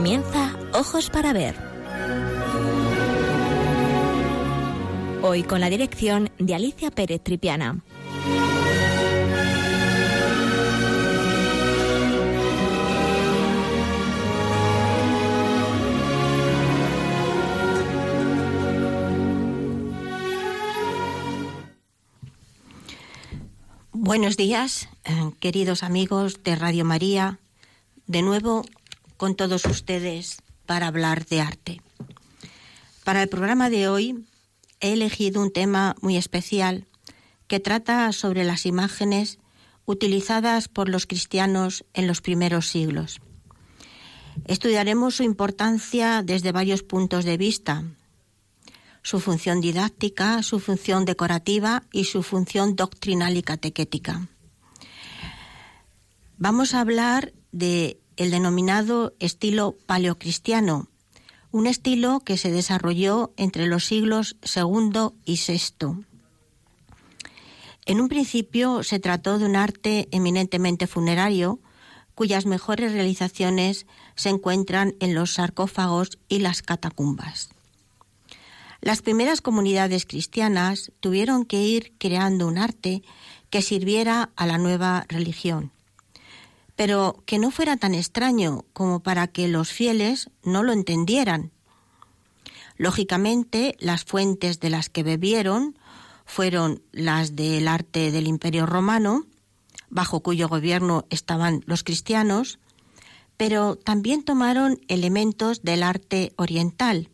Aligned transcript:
Comienza 0.00 0.56
Ojos 0.72 1.10
para 1.10 1.34
Ver. 1.34 1.54
Hoy 5.20 5.42
con 5.42 5.60
la 5.60 5.68
dirección 5.68 6.30
de 6.38 6.54
Alicia 6.54 6.90
Pérez 6.90 7.22
Tripiana. 7.22 7.84
Buenos 23.92 24.38
días, 24.38 24.88
eh, 25.04 25.12
queridos 25.40 25.82
amigos 25.82 26.42
de 26.42 26.56
Radio 26.56 26.86
María. 26.86 27.38
De 28.06 28.22
nuevo 28.22 28.64
con 29.20 29.34
todos 29.34 29.66
ustedes 29.66 30.38
para 30.64 30.86
hablar 30.86 31.26
de 31.26 31.42
arte. 31.42 31.82
Para 33.04 33.22
el 33.22 33.28
programa 33.28 33.68
de 33.68 33.86
hoy 33.86 34.24
he 34.80 34.94
elegido 34.94 35.42
un 35.42 35.52
tema 35.52 35.94
muy 36.00 36.16
especial 36.16 36.86
que 37.46 37.60
trata 37.60 38.10
sobre 38.12 38.44
las 38.44 38.64
imágenes 38.64 39.38
utilizadas 39.84 40.68
por 40.68 40.88
los 40.88 41.04
cristianos 41.04 41.84
en 41.92 42.06
los 42.06 42.22
primeros 42.22 42.68
siglos. 42.68 43.20
Estudiaremos 44.46 45.16
su 45.16 45.22
importancia 45.22 46.22
desde 46.22 46.50
varios 46.50 46.82
puntos 46.82 47.26
de 47.26 47.36
vista, 47.36 47.84
su 49.02 49.20
función 49.20 49.60
didáctica, 49.60 50.42
su 50.42 50.60
función 50.60 51.04
decorativa 51.04 51.82
y 51.92 52.04
su 52.04 52.22
función 52.22 52.74
doctrinal 52.74 53.36
y 53.36 53.42
catequética. 53.42 54.28
Vamos 56.38 56.72
a 56.72 56.80
hablar 56.80 57.34
de 57.52 58.00
el 58.20 58.30
denominado 58.30 59.14
estilo 59.18 59.78
paleocristiano, 59.86 60.88
un 61.52 61.66
estilo 61.66 62.20
que 62.20 62.36
se 62.36 62.50
desarrolló 62.50 63.32
entre 63.38 63.66
los 63.66 63.86
siglos 63.86 64.36
II 64.54 65.12
y 65.24 65.40
VI. 65.40 66.04
En 67.86 67.98
un 67.98 68.08
principio 68.10 68.82
se 68.82 68.98
trató 68.98 69.38
de 69.38 69.46
un 69.46 69.56
arte 69.56 70.06
eminentemente 70.10 70.86
funerario, 70.86 71.60
cuyas 72.14 72.44
mejores 72.44 72.92
realizaciones 72.92 73.86
se 74.16 74.28
encuentran 74.28 74.96
en 75.00 75.14
los 75.14 75.32
sarcófagos 75.32 76.18
y 76.28 76.40
las 76.40 76.60
catacumbas. 76.60 77.48
Las 78.82 79.00
primeras 79.00 79.40
comunidades 79.40 80.04
cristianas 80.04 80.92
tuvieron 81.00 81.46
que 81.46 81.62
ir 81.62 81.94
creando 81.96 82.46
un 82.48 82.58
arte 82.58 83.02
que 83.48 83.62
sirviera 83.62 84.28
a 84.36 84.44
la 84.44 84.58
nueva 84.58 85.06
religión, 85.08 85.72
pero 86.80 87.22
que 87.26 87.38
no 87.38 87.50
fuera 87.50 87.76
tan 87.76 87.94
extraño 87.94 88.64
como 88.72 89.00
para 89.00 89.26
que 89.26 89.48
los 89.48 89.70
fieles 89.70 90.30
no 90.42 90.62
lo 90.62 90.72
entendieran. 90.72 91.50
Lógicamente, 92.78 93.76
las 93.80 94.06
fuentes 94.06 94.60
de 94.60 94.70
las 94.70 94.88
que 94.88 95.02
bebieron 95.02 95.78
fueron 96.24 96.82
las 96.90 97.36
del 97.36 97.68
arte 97.68 98.10
del 98.10 98.26
Imperio 98.26 98.64
Romano, 98.64 99.26
bajo 99.90 100.20
cuyo 100.20 100.48
gobierno 100.48 101.04
estaban 101.10 101.62
los 101.66 101.84
cristianos, 101.84 102.58
pero 103.36 103.76
también 103.76 104.22
tomaron 104.22 104.80
elementos 104.88 105.60
del 105.60 105.82
arte 105.82 106.32
oriental, 106.36 107.10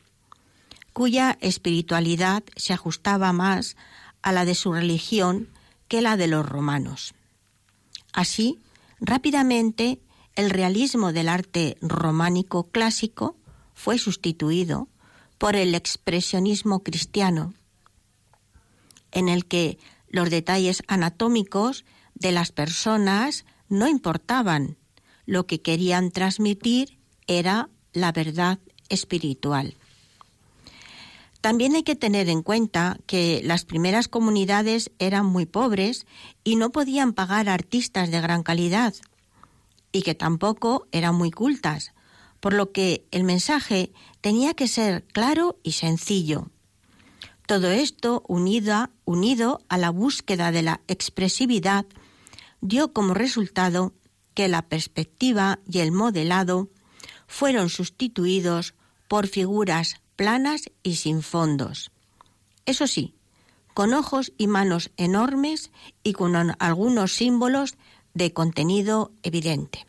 cuya 0.93 1.39
espiritualidad 1.41 2.45
se 2.55 2.73
ajustaba 2.73 3.33
más 3.33 3.77
a 4.23 4.31
la 4.31 4.45
de 4.45 4.55
su 4.55 4.73
religión 4.73 5.49
que 5.89 6.03
la 6.03 6.17
de 6.17 6.29
los 6.29 6.49
romanos. 6.49 7.15
Así, 8.13 8.61
rápidamente 9.01 10.01
el 10.35 10.51
realismo 10.51 11.13
del 11.13 11.29
arte 11.29 11.77
románico 11.81 12.65
clásico 12.71 13.37
fue 13.75 13.99
sustituido 13.99 14.89
por 15.39 15.57
el 15.57 15.75
expresionismo 15.75 16.83
cristiano, 16.83 17.55
en 19.13 19.29
el 19.29 19.47
que 19.47 19.79
los 20.09 20.31
detalles 20.31 20.83
anatómicos 20.89 21.85
de 22.15 22.33
las 22.33 22.53
personas 22.53 23.45
no 23.69 23.89
importaban, 23.89 24.77
lo 25.27 25.47
que 25.47 25.61
querían 25.61 26.11
transmitir 26.11 26.99
era 27.27 27.69
la 27.93 28.13
verdad 28.13 28.59
espiritual. 28.89 29.77
También 31.47 31.77
hay 31.77 31.85
que 31.85 31.95
tener 31.95 32.29
en 32.29 32.43
cuenta 32.43 32.99
que 33.07 33.41
las 33.45 33.65
primeras 33.65 34.09
comunidades 34.09 34.91
eran 34.99 35.27
muy 35.27 35.47
pobres 35.47 36.05
y 36.43 36.57
no 36.57 36.71
podían 36.71 37.13
pagar 37.13 37.49
artistas 37.49 38.11
de 38.11 38.21
gran 38.21 38.43
calidad 38.43 38.95
y 39.93 40.03
que 40.03 40.17
tampoco 40.17 40.89
eran 40.91 41.15
muy 41.15 41.31
cultas, 41.31 41.93
por 42.41 42.53
lo 42.53 42.73
que 42.73 43.07
el 43.13 43.23
mensaje 43.23 43.93
tenía 44.21 44.55
que 44.55 44.67
ser 44.67 45.05
claro 45.05 45.57
y 45.63 45.71
sencillo. 45.71 46.51
Todo 47.47 47.71
esto 47.71 48.25
unido, 48.27 49.61
a 49.69 49.79
la 49.79 49.91
búsqueda 49.91 50.51
de 50.51 50.63
la 50.63 50.81
expresividad 50.89 51.87
dio 52.61 52.93
como 52.93 53.15
resultado 53.15 53.95
que 54.35 54.49
la 54.49 54.63
perspectiva 54.63 55.61
y 55.71 55.79
el 55.79 55.93
modelado 55.93 56.71
fueron 57.29 57.69
sustituidos 57.69 58.75
por 59.07 59.29
figuras 59.29 60.01
planas 60.17 60.71
y 60.83 60.97
sin 60.97 61.23
fondos. 61.23 61.91
Eso 62.65 62.87
sí, 62.87 63.15
con 63.75 63.95
ojos 63.95 64.33
y 64.39 64.47
manos 64.47 64.91
enormes 64.97 65.71
y 66.03 66.15
con 66.15 66.35
algunos 66.59 67.13
símbolos 67.15 67.77
de 68.15 68.33
contenido 68.33 69.13
evidente. 69.23 69.87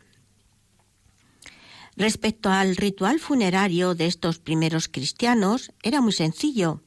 Respecto 1.96 2.50
al 2.50 2.76
ritual 2.76 3.18
funerario 3.18 3.94
de 3.94 4.06
estos 4.06 4.38
primeros 4.38 4.88
cristianos, 4.88 5.72
era 5.82 6.00
muy 6.00 6.12
sencillo, 6.12 6.82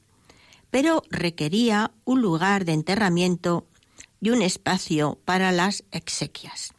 pero 0.70 1.02
requería 1.10 1.90
un 2.04 2.22
lugar 2.22 2.64
de 2.64 2.72
enterramiento 2.72 3.66
y 4.22 4.30
un 4.30 4.40
espacio 4.40 5.18
para 5.24 5.52
las 5.52 5.84
exequias. 5.90 6.72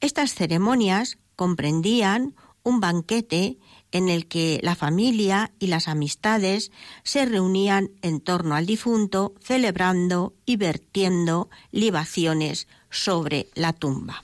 Estas 0.00 0.34
ceremonias 0.34 1.18
comprendían 1.36 2.34
un 2.62 2.80
banquete 2.80 3.58
en 3.92 4.08
el 4.08 4.26
que 4.26 4.60
la 4.62 4.74
familia 4.74 5.52
y 5.58 5.66
las 5.66 5.88
amistades 5.88 6.70
se 7.02 7.24
reunían 7.26 7.90
en 8.02 8.20
torno 8.20 8.54
al 8.54 8.66
difunto, 8.66 9.34
celebrando 9.42 10.34
y 10.46 10.56
vertiendo 10.56 11.48
libaciones 11.72 12.68
sobre 12.90 13.48
la 13.54 13.72
tumba. 13.72 14.22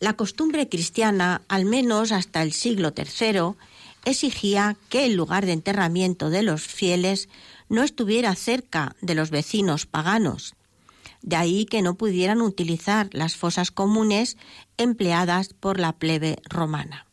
La 0.00 0.14
costumbre 0.14 0.68
cristiana, 0.68 1.42
al 1.48 1.64
menos 1.64 2.12
hasta 2.12 2.42
el 2.42 2.52
siglo 2.52 2.92
III, 2.96 3.54
exigía 4.04 4.76
que 4.88 5.06
el 5.06 5.14
lugar 5.14 5.46
de 5.46 5.52
enterramiento 5.52 6.30
de 6.30 6.42
los 6.42 6.62
fieles 6.62 7.28
no 7.68 7.82
estuviera 7.82 8.34
cerca 8.34 8.96
de 9.00 9.14
los 9.14 9.30
vecinos 9.30 9.86
paganos, 9.86 10.54
de 11.22 11.36
ahí 11.36 11.64
que 11.64 11.80
no 11.80 11.94
pudieran 11.94 12.42
utilizar 12.42 13.08
las 13.12 13.34
fosas 13.36 13.70
comunes 13.70 14.36
empleadas 14.76 15.54
por 15.54 15.80
la 15.80 15.92
plebe 15.92 16.38
romana. 16.50 17.06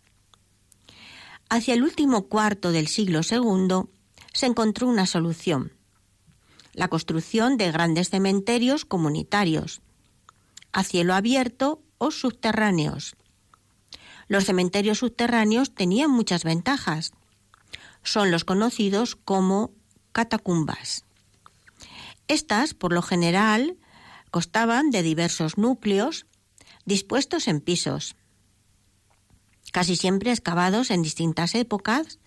Hacia 1.51 1.73
el 1.73 1.83
último 1.83 2.29
cuarto 2.29 2.71
del 2.71 2.87
siglo 2.87 3.19
II 3.29 3.89
se 4.31 4.45
encontró 4.45 4.87
una 4.87 5.05
solución, 5.05 5.73
la 6.71 6.87
construcción 6.87 7.57
de 7.57 7.69
grandes 7.73 8.09
cementerios 8.09 8.85
comunitarios, 8.85 9.81
a 10.71 10.85
cielo 10.85 11.13
abierto 11.13 11.81
o 11.97 12.11
subterráneos. 12.11 13.17
Los 14.29 14.45
cementerios 14.45 14.99
subterráneos 14.99 15.75
tenían 15.75 16.09
muchas 16.09 16.45
ventajas. 16.45 17.11
Son 18.01 18.31
los 18.31 18.45
conocidos 18.45 19.17
como 19.17 19.73
catacumbas. 20.13 21.03
Estas, 22.29 22.73
por 22.73 22.93
lo 22.93 23.01
general, 23.01 23.75
constaban 24.31 24.89
de 24.89 25.03
diversos 25.03 25.57
núcleos 25.57 26.27
dispuestos 26.85 27.49
en 27.49 27.59
pisos 27.59 28.15
casi 29.71 29.95
siempre 29.95 30.31
excavados 30.31 30.91
en 30.91 31.01
distintas 31.01 31.55
épocas, 31.55 32.19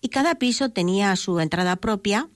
y 0.00 0.08
cada 0.08 0.36
piso 0.36 0.70
tenía 0.70 1.14
su 1.16 1.40
entrada 1.40 1.76
propia, 1.76 2.28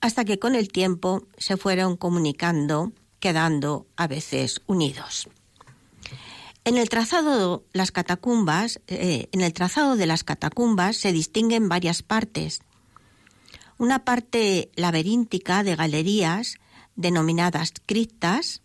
hasta 0.00 0.24
que 0.24 0.38
con 0.38 0.54
el 0.54 0.70
tiempo 0.70 1.26
se 1.38 1.56
fueron 1.56 1.96
comunicando, 1.96 2.92
quedando 3.18 3.86
a 3.96 4.06
veces 4.06 4.62
unidos. 4.66 5.28
En 6.64 6.76
el 6.76 6.88
trazado, 6.88 7.64
las 7.72 7.90
catacumbas, 7.90 8.80
eh, 8.86 9.28
en 9.32 9.40
el 9.40 9.52
trazado 9.52 9.96
de 9.96 10.06
las 10.06 10.24
catacumbas 10.24 10.96
se 10.96 11.12
distinguen 11.12 11.68
varias 11.68 12.02
partes. 12.02 12.60
Una 13.78 14.04
parte 14.04 14.70
laberíntica 14.76 15.62
de 15.64 15.74
galerías 15.74 16.56
denominadas 16.96 17.72
criptas, 17.86 18.62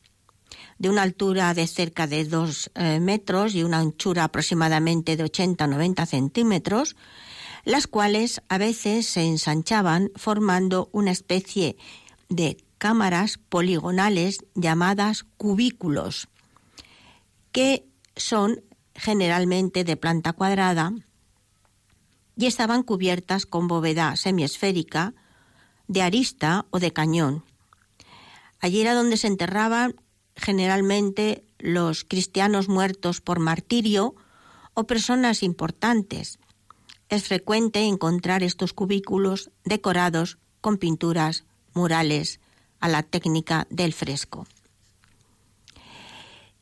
de 0.85 0.91
una 0.91 1.01
altura 1.01 1.51
de 1.55 1.65
cerca 1.65 2.05
de 2.05 2.25
dos 2.25 2.69
eh, 2.75 2.99
metros 2.99 3.55
y 3.55 3.63
una 3.63 3.79
anchura 3.79 4.25
aproximadamente 4.25 5.17
de 5.17 5.23
80 5.23 5.65
o 5.65 5.67
90 5.67 6.05
centímetros, 6.05 6.95
las 7.63 7.87
cuales 7.87 8.43
a 8.49 8.59
veces 8.59 9.07
se 9.07 9.23
ensanchaban 9.23 10.11
formando 10.15 10.89
una 10.91 11.09
especie 11.09 11.75
de 12.29 12.63
cámaras 12.77 13.39
poligonales 13.49 14.45
llamadas 14.53 15.23
cubículos, 15.37 16.27
que 17.51 17.87
son 18.15 18.61
generalmente 18.93 19.85
de 19.85 19.97
planta 19.97 20.33
cuadrada, 20.33 20.93
y 22.37 22.45
estaban 22.45 22.83
cubiertas 22.83 23.47
con 23.47 23.67
bóveda 23.67 24.15
semiesférica, 24.17 25.15
de 25.87 26.03
arista 26.03 26.67
o 26.69 26.77
de 26.77 26.93
cañón. 26.93 27.43
Allí 28.59 28.81
era 28.81 28.93
donde 28.93 29.17
se 29.17 29.25
enterraban 29.25 29.95
generalmente 30.35 31.43
los 31.59 32.03
cristianos 32.03 32.67
muertos 32.67 33.21
por 33.21 33.39
martirio 33.39 34.15
o 34.73 34.85
personas 34.85 35.43
importantes. 35.43 36.39
Es 37.09 37.23
frecuente 37.23 37.83
encontrar 37.83 38.43
estos 38.43 38.73
cubículos 38.73 39.51
decorados 39.63 40.37
con 40.61 40.77
pinturas, 40.77 41.45
murales, 41.73 42.39
a 42.79 42.87
la 42.87 43.03
técnica 43.03 43.67
del 43.69 43.93
fresco. 43.93 44.45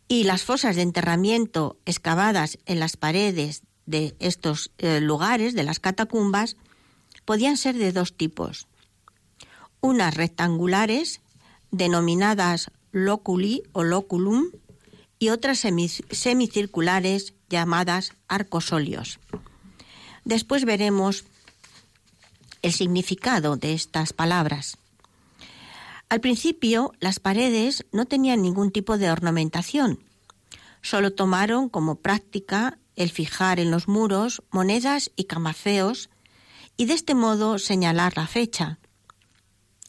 Y 0.07 0.25
las 0.25 0.43
fosas 0.43 0.75
de 0.75 0.83
enterramiento 0.83 1.77
excavadas 1.85 2.59
en 2.65 2.79
las 2.79 2.97
paredes 2.97 3.63
de 3.85 4.15
estos 4.19 4.71
eh, 4.77 4.99
lugares, 5.01 5.55
de 5.55 5.63
las 5.63 5.79
catacumbas, 5.79 6.55
podían 7.25 7.57
ser 7.57 7.75
de 7.75 7.91
dos 7.91 8.15
tipos. 8.15 8.67
Unas 9.81 10.13
rectangulares, 10.13 11.21
denominadas 11.71 12.71
loculi 12.93 13.63
o 13.73 13.83
loculum, 13.83 14.51
y 15.19 15.29
otras 15.29 15.59
semicirculares 15.59 17.33
llamadas 17.49 18.11
arcosolios. 18.27 19.19
Después 20.25 20.65
veremos 20.65 21.25
el 22.61 22.73
significado 22.73 23.55
de 23.55 23.73
estas 23.73 24.11
palabras. 24.11 24.77
Al 26.09 26.19
principio, 26.19 26.93
las 26.99 27.19
paredes 27.19 27.85
no 27.91 28.05
tenían 28.05 28.41
ningún 28.41 28.71
tipo 28.71 28.97
de 28.97 29.11
ornamentación. 29.11 29.99
Solo 30.81 31.13
tomaron 31.13 31.69
como 31.69 31.95
práctica 31.95 32.77
el 32.95 33.09
fijar 33.09 33.59
en 33.59 33.71
los 33.71 33.87
muros 33.87 34.43
monedas 34.51 35.11
y 35.15 35.23
camafeos 35.23 36.09
y 36.75 36.85
de 36.85 36.93
este 36.93 37.15
modo 37.15 37.59
señalar 37.59 38.17
la 38.17 38.27
fecha. 38.27 38.77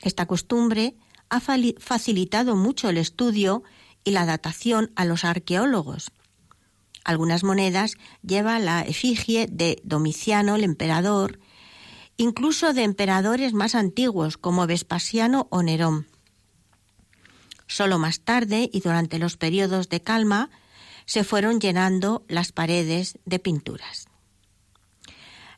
Esta 0.00 0.26
costumbre 0.26 0.94
ha 1.34 1.40
facilitado 1.40 2.54
mucho 2.54 2.88
el 2.88 2.96
estudio 2.96 3.64
y 4.04 4.12
la 4.12 4.24
datación 4.24 4.92
a 4.94 5.04
los 5.04 5.24
arqueólogos. 5.24 6.12
Algunas 7.04 7.42
monedas 7.42 7.96
llevan 8.22 8.64
la 8.64 8.82
efigie 8.82 9.48
de 9.50 9.80
Domiciano 9.82 10.54
el 10.54 10.62
emperador, 10.62 11.40
incluso 12.16 12.72
de 12.72 12.84
emperadores 12.84 13.52
más 13.52 13.74
antiguos 13.74 14.36
como 14.36 14.68
Vespasiano 14.68 15.48
o 15.50 15.64
Nerón. 15.64 16.06
Solo 17.66 17.98
más 17.98 18.20
tarde 18.20 18.70
y 18.72 18.80
durante 18.80 19.18
los 19.18 19.36
periodos 19.36 19.88
de 19.88 20.00
calma 20.00 20.50
se 21.04 21.24
fueron 21.24 21.60
llenando 21.60 22.24
las 22.28 22.52
paredes 22.52 23.18
de 23.24 23.40
pinturas. 23.40 24.06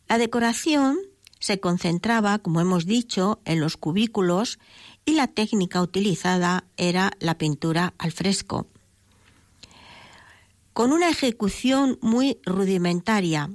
La 0.09 0.17
decoración 0.17 0.99
se 1.47 1.61
concentraba, 1.61 2.41
como 2.41 2.61
hemos 2.61 2.87
dicho, 2.87 3.41
en 3.45 3.61
los 3.61 3.77
cubículos 3.77 4.59
y 5.05 5.13
la 5.13 5.29
técnica 5.29 5.81
utilizada 5.81 6.65
era 6.77 7.13
la 7.21 7.39
pintura 7.39 7.95
al 7.99 8.11
fresco. 8.11 8.67
Con 10.73 10.91
una 10.91 11.09
ejecución 11.09 12.01
muy 12.03 12.41
rudimentaria. 12.45 13.49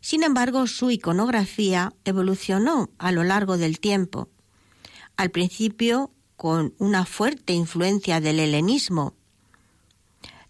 Sin 0.00 0.22
embargo, 0.22 0.66
su 0.66 0.90
iconografía 0.90 1.92
evolucionó 2.06 2.88
a 2.96 3.12
lo 3.12 3.24
largo 3.24 3.58
del 3.58 3.78
tiempo. 3.78 4.30
Al 5.18 5.30
principio, 5.30 6.12
con 6.34 6.72
una 6.78 7.04
fuerte 7.04 7.52
influencia 7.52 8.22
del 8.22 8.40
helenismo, 8.40 9.12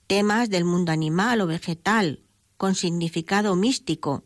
temas 0.07 0.49
del 0.49 0.65
mundo 0.65 0.93
animal 0.93 1.41
o 1.41 1.49
vegetal 1.49 2.21
con 2.57 2.77
significado 2.77 3.57
místico. 3.57 4.23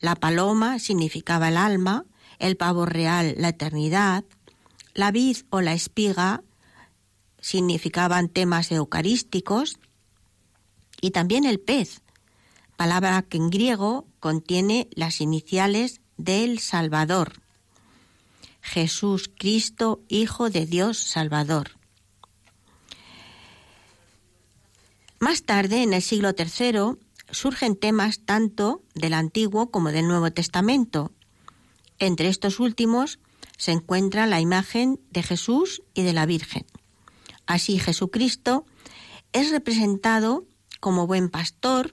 La 0.00 0.14
paloma 0.14 0.78
significaba 0.78 1.48
el 1.48 1.56
alma, 1.56 2.04
el 2.38 2.56
pavo 2.56 2.86
real 2.86 3.34
la 3.36 3.48
eternidad, 3.48 4.24
la 4.94 5.10
vid 5.10 5.38
o 5.50 5.60
la 5.60 5.74
espiga 5.74 6.42
significaban 7.40 8.28
temas 8.28 8.72
eucarísticos 8.72 9.78
y 11.00 11.10
también 11.12 11.44
el 11.44 11.60
pez, 11.60 12.02
palabra 12.76 13.22
que 13.22 13.36
en 13.36 13.50
griego 13.50 14.06
contiene 14.20 14.88
las 14.92 15.20
iniciales 15.20 16.00
del 16.16 16.58
Salvador. 16.58 17.40
Jesús 18.60 19.30
Cristo, 19.36 20.00
Hijo 20.08 20.50
de 20.50 20.66
Dios 20.66 20.98
Salvador. 20.98 21.70
Más 25.20 25.42
tarde, 25.42 25.82
en 25.82 25.94
el 25.94 26.02
siglo 26.02 26.30
III, 26.36 26.98
surgen 27.30 27.76
temas 27.76 28.20
tanto 28.24 28.82
del 28.94 29.14
Antiguo 29.14 29.70
como 29.70 29.90
del 29.90 30.08
Nuevo 30.08 30.30
Testamento. 30.30 31.12
Entre 31.98 32.28
estos 32.28 32.60
últimos 32.60 33.18
se 33.56 33.72
encuentra 33.72 34.26
la 34.26 34.40
imagen 34.40 35.00
de 35.10 35.22
Jesús 35.22 35.82
y 35.94 36.02
de 36.02 36.12
la 36.12 36.26
Virgen. 36.26 36.64
Así 37.46 37.78
Jesucristo 37.78 38.66
es 39.32 39.50
representado 39.50 40.46
como 40.80 41.06
buen 41.06 41.28
pastor. 41.28 41.92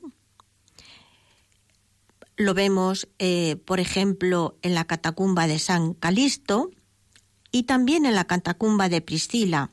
Lo 2.38 2.54
vemos, 2.54 3.08
eh, 3.18 3.56
por 3.66 3.80
ejemplo, 3.80 4.58
en 4.62 4.76
la 4.76 4.86
catacumba 4.86 5.48
de 5.48 5.60
San 5.60 5.94
Calisto 5.94 6.72
y 7.52 7.64
también 7.64 8.06
en 8.06 8.16
la 8.16 8.26
catacumba 8.26 8.90
de 8.90 9.02
Priscila, 9.02 9.72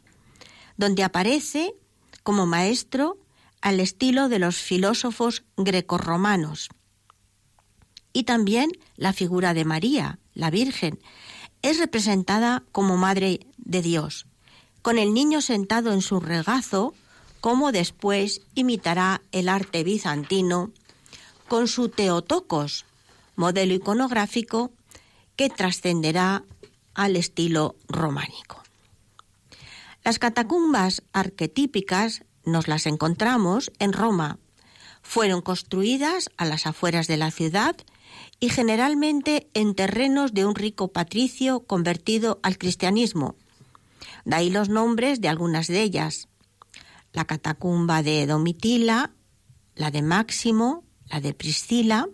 donde 0.76 1.03
aparece 1.03 1.75
como 2.23 2.47
maestro 2.47 3.19
al 3.62 3.81
estilo 3.81 4.29
de 4.29 4.38
los 4.38 4.56
filósofos 4.56 5.44
grecorromanos. 5.56 6.69
Y 8.12 8.25
también 8.25 8.73
la 8.97 9.12
figura 9.12 9.55
de 9.55 9.64
María, 9.64 10.19
la 10.35 10.50
Virgen, 10.50 10.99
es 11.62 11.79
representada 11.79 12.65
como 12.72 12.96
Madre 12.96 13.46
de 13.56 13.81
Dios, 13.81 14.27
con 14.82 14.98
el 14.98 15.15
niño 15.15 15.41
sentado 15.41 15.93
en 15.93 16.03
su 16.03 16.20
regazo, 16.20 16.93
como 17.41 17.72
después 17.72 18.43
imitará 18.55 19.22
el 19.31 19.48
arte 19.48 19.84
bizantino, 19.84 20.72
con 21.48 21.69
su 21.69 21.89
Teotocos, 21.89 22.84
modelo 23.37 23.75
iconográfico 23.75 24.72
que 25.37 25.48
trascenderá 25.48 26.44
al 26.94 27.17
estilo 27.17 27.77
románico. 27.89 28.63
Las 30.05 30.19
catacumbas 30.19 31.03
arquetípicas 31.13 32.25
nos 32.44 32.69
las 32.69 32.87
encontramos 32.87 33.72
en 33.79 33.93
Roma. 33.93 34.39
Fueron 35.03 35.43
construidas 35.43 36.31
a 36.37 36.44
las 36.44 36.67
afueras 36.67 37.06
de 37.06 37.17
la 37.17 37.31
ciudad 37.31 37.77
y 38.41 38.49
generalmente 38.49 39.49
en 39.55 39.75
terrenos 39.75 40.34
de 40.34 40.44
un 40.46 40.55
rico 40.55 40.89
patricio 40.89 41.61
convertido 41.61 42.41
al 42.43 42.58
cristianismo. 42.58 43.37
De 44.25 44.37
ahí 44.37 44.51
los 44.51 44.69
nombres 44.69 45.20
de 45.20 45.29
algunas 45.29 45.67
de 45.67 45.82
ellas. 45.82 46.29
La 47.13 47.25
catacumba 47.25 48.03
de 48.03 48.27
Domitila, 48.27 49.13
la 49.75 49.91
de 49.91 50.03
Máximo, 50.03 50.84
la 51.08 51.20
de 51.20 51.34
Priscila. 51.34 52.08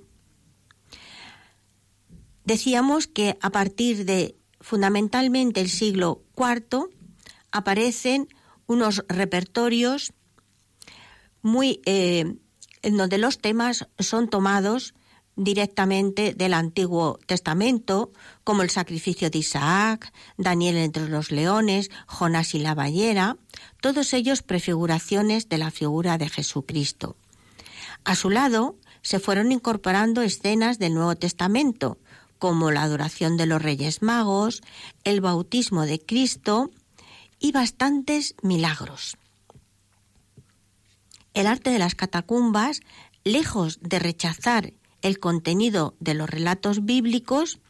Decíamos 2.45 3.07
que 3.07 3.39
a 3.41 3.51
partir 3.51 4.05
de 4.05 4.37
fundamentalmente 4.61 5.61
el 5.61 5.69
siglo 5.69 6.23
IV 6.37 6.89
aparecen 7.53 8.29
unos 8.67 9.05
repertorios 9.09 10.13
muy 11.43 11.81
eh, 11.87 12.35
en 12.83 12.97
donde 12.97 13.19
los 13.19 13.39
temas 13.39 13.89
son 13.99 14.29
tomados 14.29 14.95
directamente 15.39 16.35
del 16.35 16.53
Antiguo 16.53 17.19
Testamento, 17.27 18.13
como 18.45 18.63
el 18.63 18.71
sacrificio 18.71 19.31
de 19.31 19.39
Isaac, 19.39 20.13
Daniel 20.37 20.77
entre 20.77 21.09
los 21.09 21.31
leones, 21.31 21.91
Jonás 22.07 22.55
y 22.55 22.59
la 22.59 22.75
ballera, 22.75 23.37
todos 23.81 24.13
ellos 24.13 24.43
prefiguraciones 24.43 25.49
de 25.49 25.59
la 25.59 25.71
figura 25.71 26.19
de 26.19 26.29
Jesucristo. 26.29 27.17
A 28.05 28.17
su 28.17 28.31
lado 28.31 28.77
se 29.03 29.21
fueron 29.21 29.53
incorporando 29.53 30.23
escenas 30.23 30.79
del 30.79 30.95
Nuevo 30.95 31.15
Testamento, 31.15 31.99
como 32.39 32.71
la 32.71 32.83
adoración 32.83 33.37
de 33.37 33.47
los 33.47 33.63
Reyes 33.63 34.03
Magos, 34.03 34.63
el 35.05 35.21
bautismo 35.21 35.87
de 35.87 36.01
Cristo 36.01 36.71
y 37.39 37.53
bastantes 37.53 38.35
milagros. 38.43 39.17
El 41.39 41.47
arte 41.47 41.71
de 41.71 41.79
las 41.79 41.95
catacumbas, 41.95 42.81
lejos 43.23 43.79
de 43.81 44.01
rechazar 44.01 44.73
el 45.03 45.21
contenido 45.21 45.95
de 46.01 46.15
los 46.15 46.29
relatos 46.29 46.85
bíblicos, 46.85 47.61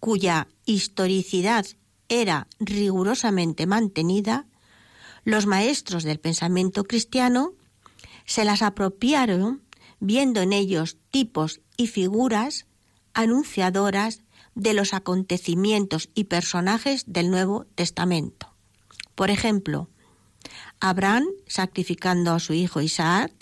cuya 0.00 0.48
historicidad 0.64 1.66
era 2.08 2.46
rigurosamente 2.58 3.66
mantenida, 3.66 4.46
los 5.24 5.44
maestros 5.44 6.04
del 6.04 6.20
pensamiento 6.20 6.84
cristiano 6.84 7.52
se 8.24 8.46
las 8.46 8.62
apropiaron 8.62 9.60
viendo 10.00 10.40
en 10.40 10.54
ellos 10.54 10.96
tipos 11.10 11.60
y 11.76 11.88
figuras 11.88 12.64
anunciadoras 13.12 14.22
de 14.54 14.72
los 14.72 14.94
acontecimientos 14.94 16.08
y 16.14 16.24
personajes 16.24 17.04
del 17.06 17.30
Nuevo 17.30 17.66
Testamento. 17.74 18.54
Por 19.14 19.28
ejemplo, 19.28 19.90
Abraham, 20.82 21.28
sacrificando 21.46 22.32
a 22.32 22.40
su 22.40 22.54
hijo 22.54 22.80
Isaac, 22.80 23.32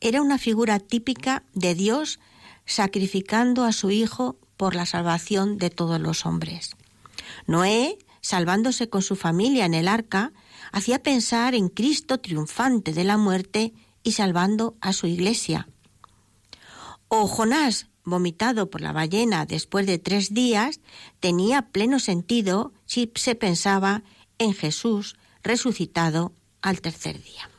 era 0.00 0.22
una 0.22 0.38
figura 0.38 0.78
típica 0.78 1.42
de 1.52 1.74
Dios 1.74 2.20
sacrificando 2.66 3.64
a 3.64 3.72
su 3.72 3.90
hijo 3.90 4.38
por 4.56 4.76
la 4.76 4.86
salvación 4.86 5.58
de 5.58 5.70
todos 5.70 6.00
los 6.00 6.24
hombres. 6.24 6.76
Noé, 7.48 7.98
salvándose 8.20 8.88
con 8.88 9.02
su 9.02 9.16
familia 9.16 9.66
en 9.66 9.74
el 9.74 9.88
arca, 9.88 10.32
hacía 10.70 11.02
pensar 11.02 11.56
en 11.56 11.68
Cristo 11.68 12.20
triunfante 12.20 12.92
de 12.92 13.02
la 13.02 13.16
muerte 13.16 13.74
y 14.04 14.12
salvando 14.12 14.76
a 14.80 14.92
su 14.92 15.08
iglesia. 15.08 15.66
O 17.08 17.26
Jonás, 17.26 17.88
vomitado 18.04 18.70
por 18.70 18.80
la 18.80 18.92
ballena 18.92 19.46
después 19.46 19.84
de 19.88 19.98
tres 19.98 20.32
días, 20.32 20.78
tenía 21.18 21.62
pleno 21.72 21.98
sentido 21.98 22.72
si 22.86 23.10
se 23.16 23.34
pensaba 23.34 24.04
en 24.38 24.54
Jesús 24.54 25.16
resucitado 25.42 26.32
al 26.64 26.80
tercer 26.80 27.22
día. 27.22 27.50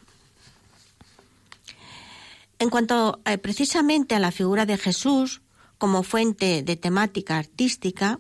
En 2.58 2.72
cuanto 2.72 3.22
eh, 3.26 3.38
precisamente 3.38 4.16
a 4.16 4.20
la 4.20 4.32
figura 4.32 4.66
de 4.66 4.80
Jesús 4.80 5.44
como 5.78 6.02
fuente 6.02 6.64
de 6.64 6.76
temática 6.76 7.38
artística, 7.38 8.20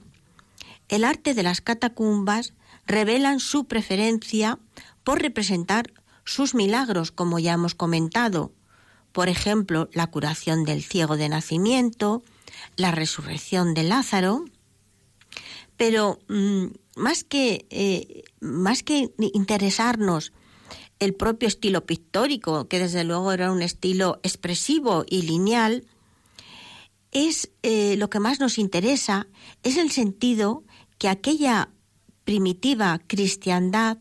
el 0.87 1.03
arte 1.03 1.33
de 1.33 1.41
las 1.41 1.61
catacumbas 1.61 2.53
revelan 2.85 3.39
su 3.39 3.65
preferencia 3.65 4.59
por 5.03 5.21
representar 5.23 5.91
sus 6.23 6.53
milagros, 6.53 7.11
como 7.11 7.39
ya 7.39 7.53
hemos 7.53 7.73
comentado, 7.73 8.51
por 9.11 9.27
ejemplo, 9.27 9.89
la 9.91 10.07
curación 10.07 10.65
del 10.65 10.83
ciego 10.83 11.17
de 11.17 11.29
nacimiento, 11.29 12.23
la 12.75 12.91
resurrección 12.91 13.73
de 13.73 13.83
Lázaro, 13.83 14.45
pero 15.77 16.19
mm, 16.27 16.65
más, 16.95 17.23
que, 17.23 17.65
eh, 17.71 18.23
más 18.39 18.83
que 18.83 19.09
interesarnos 19.33 20.31
el 20.99 21.13
propio 21.13 21.47
estilo 21.47 21.85
pictórico, 21.85 22.67
que 22.67 22.79
desde 22.79 23.03
luego 23.03 23.31
era 23.31 23.51
un 23.51 23.61
estilo 23.61 24.19
expresivo 24.23 25.05
y 25.09 25.23
lineal, 25.23 25.85
es 27.11 27.49
eh, 27.63 27.95
lo 27.97 28.09
que 28.09 28.19
más 28.19 28.39
nos 28.39 28.57
interesa, 28.57 29.27
es 29.63 29.77
el 29.77 29.91
sentido 29.91 30.63
que 30.97 31.09
aquella 31.09 31.69
primitiva 32.23 32.99
cristiandad, 33.07 33.97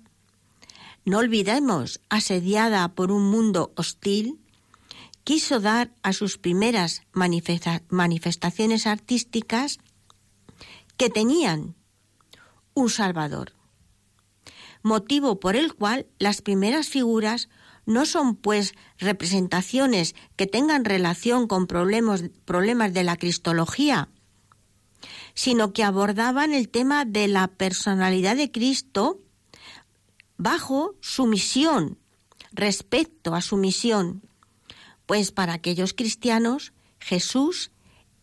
no 1.05 1.19
olvidemos, 1.19 2.01
asediada 2.09 2.95
por 2.95 3.13
un 3.13 3.31
mundo 3.31 3.73
hostil, 3.77 4.41
quiso 5.23 5.61
dar 5.61 5.93
a 6.03 6.13
sus 6.13 6.39
primeras 6.39 7.03
manifestaciones 7.13 8.87
artísticas 8.87 9.79
que 10.97 11.11
tenían 11.11 11.75
un 12.75 12.91
Salvador 12.91 13.54
motivo 14.85 15.41
por 15.41 15.57
el 15.57 15.75
cual 15.75 16.07
las 16.21 16.43
primeras 16.43 16.89
figuras 16.89 17.49
no 17.87 18.07
son 18.07 18.37
pues 18.37 18.75
representaciones 18.99 20.15
que 20.37 20.47
tengan 20.47 20.85
relación 20.85 21.49
con 21.49 21.67
problemas, 21.67 22.25
problemas 22.45 22.93
de 22.93 23.03
la 23.03 23.17
cristología, 23.17 24.11
sino 25.35 25.73
que 25.73 25.83
abordaban 25.83 26.53
el 26.55 26.69
tema 26.69 27.05
de 27.05 27.29
la 27.29 27.49
personalidad 27.49 28.37
de 28.37 28.53
Cristo 28.53 29.21
bajo 30.37 30.95
su 31.01 31.27
misión, 31.27 31.99
respecto 32.53 33.35
a 33.35 33.41
su 33.41 33.57
misión, 33.57 34.23
pues 35.07 35.33
para 35.33 35.55
aquellos 35.55 35.95
cristianos 35.95 36.73
Jesús 37.01 37.71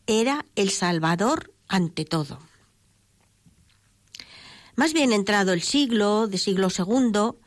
era 0.05 0.45
el 0.55 0.69
Salvador 0.69 1.53
ante 1.67 2.05
todo. 2.05 2.39
Más 4.81 4.93
bien 4.93 5.13
entrado 5.13 5.53
el 5.53 5.61
siglo, 5.61 6.25
de 6.25 6.39
siglo 6.39 6.69
II, 6.75 7.37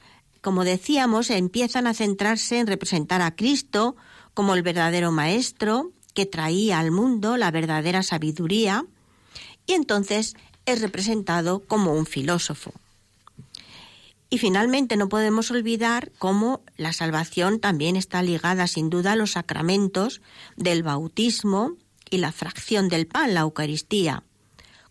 como 0.40 0.62
decíamos, 0.62 1.30
empiezan 1.30 1.88
a 1.88 1.92
centrarse 1.92 2.60
en 2.60 2.68
representar 2.68 3.22
a 3.22 3.34
Cristo 3.34 3.96
como 4.34 4.54
el 4.54 4.62
verdadero 4.62 5.10
maestro 5.10 5.90
que 6.14 6.26
traía 6.26 6.78
al 6.78 6.92
mundo 6.92 7.36
la 7.36 7.50
verdadera 7.50 8.04
sabiduría 8.04 8.86
y 9.66 9.72
entonces 9.72 10.36
es 10.64 10.80
representado 10.80 11.58
como 11.66 11.94
un 11.94 12.06
filósofo. 12.06 12.72
Y 14.30 14.38
finalmente 14.38 14.96
no 14.96 15.08
podemos 15.08 15.50
olvidar 15.50 16.12
cómo 16.18 16.62
la 16.76 16.92
salvación 16.92 17.58
también 17.58 17.96
está 17.96 18.22
ligada 18.22 18.68
sin 18.68 18.90
duda 18.90 19.10
a 19.10 19.16
los 19.16 19.32
sacramentos 19.32 20.22
del 20.54 20.84
bautismo 20.84 21.72
y 22.10 22.18
la 22.18 22.30
fracción 22.30 22.88
del 22.88 23.08
pan, 23.08 23.34
la 23.34 23.40
Eucaristía, 23.40 24.22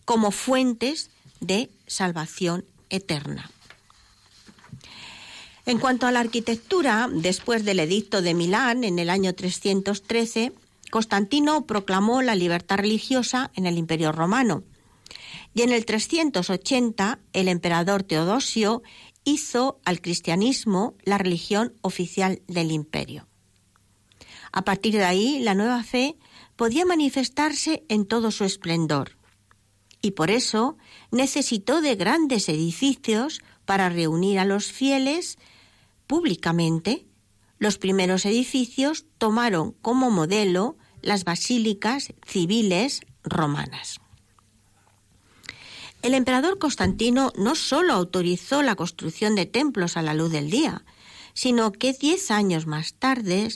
como 0.04 0.30
fuentes 0.30 1.08
de 1.40 1.70
salvación 1.86 2.64
eterna. 2.90 3.50
En 5.66 5.78
cuanto 5.78 6.06
a 6.06 6.12
la 6.12 6.20
arquitectura, 6.20 7.08
después 7.10 7.64
del 7.64 7.80
edicto 7.80 8.20
de 8.20 8.34
Milán 8.34 8.84
en 8.84 8.98
el 8.98 9.08
año 9.08 9.34
313, 9.34 10.52
Constantino 10.90 11.66
proclamó 11.66 12.20
la 12.20 12.34
libertad 12.34 12.76
religiosa 12.76 13.50
en 13.54 13.66
el 13.66 13.78
Imperio 13.78 14.12
Romano. 14.12 14.62
Y 15.54 15.62
en 15.62 15.72
el 15.72 15.86
380, 15.86 17.18
el 17.32 17.48
emperador 17.48 18.02
Teodosio 18.02 18.82
hizo 19.24 19.80
al 19.84 20.02
cristianismo 20.02 20.94
la 21.02 21.16
religión 21.16 21.72
oficial 21.80 22.42
del 22.46 22.70
imperio. 22.70 23.26
A 24.52 24.62
partir 24.62 24.92
de 24.94 25.04
ahí, 25.04 25.38
la 25.40 25.54
nueva 25.54 25.82
fe 25.82 26.16
podía 26.56 26.84
manifestarse 26.84 27.84
en 27.88 28.04
todo 28.06 28.30
su 28.30 28.44
esplendor 28.44 29.16
y 30.04 30.10
por 30.10 30.30
eso 30.30 30.76
necesitó 31.10 31.80
de 31.80 31.96
grandes 31.96 32.50
edificios 32.50 33.40
para 33.64 33.88
reunir 33.88 34.38
a 34.38 34.44
los 34.44 34.66
fieles 34.66 35.38
públicamente. 36.06 37.06
Los 37.58 37.78
primeros 37.78 38.26
edificios 38.26 39.06
tomaron 39.16 39.72
como 39.80 40.10
modelo 40.10 40.76
las 41.00 41.24
basílicas 41.24 42.12
civiles 42.26 43.00
romanas. 43.22 43.98
El 46.02 46.12
emperador 46.12 46.58
Constantino 46.58 47.32
no 47.38 47.54
solo 47.54 47.94
autorizó 47.94 48.62
la 48.62 48.74
construcción 48.74 49.34
de 49.34 49.46
templos 49.46 49.96
a 49.96 50.02
la 50.02 50.12
luz 50.12 50.30
del 50.30 50.50
día, 50.50 50.84
sino 51.32 51.72
que 51.72 51.94
diez 51.94 52.30
años 52.30 52.66
más 52.66 52.92
tarde, 52.92 53.48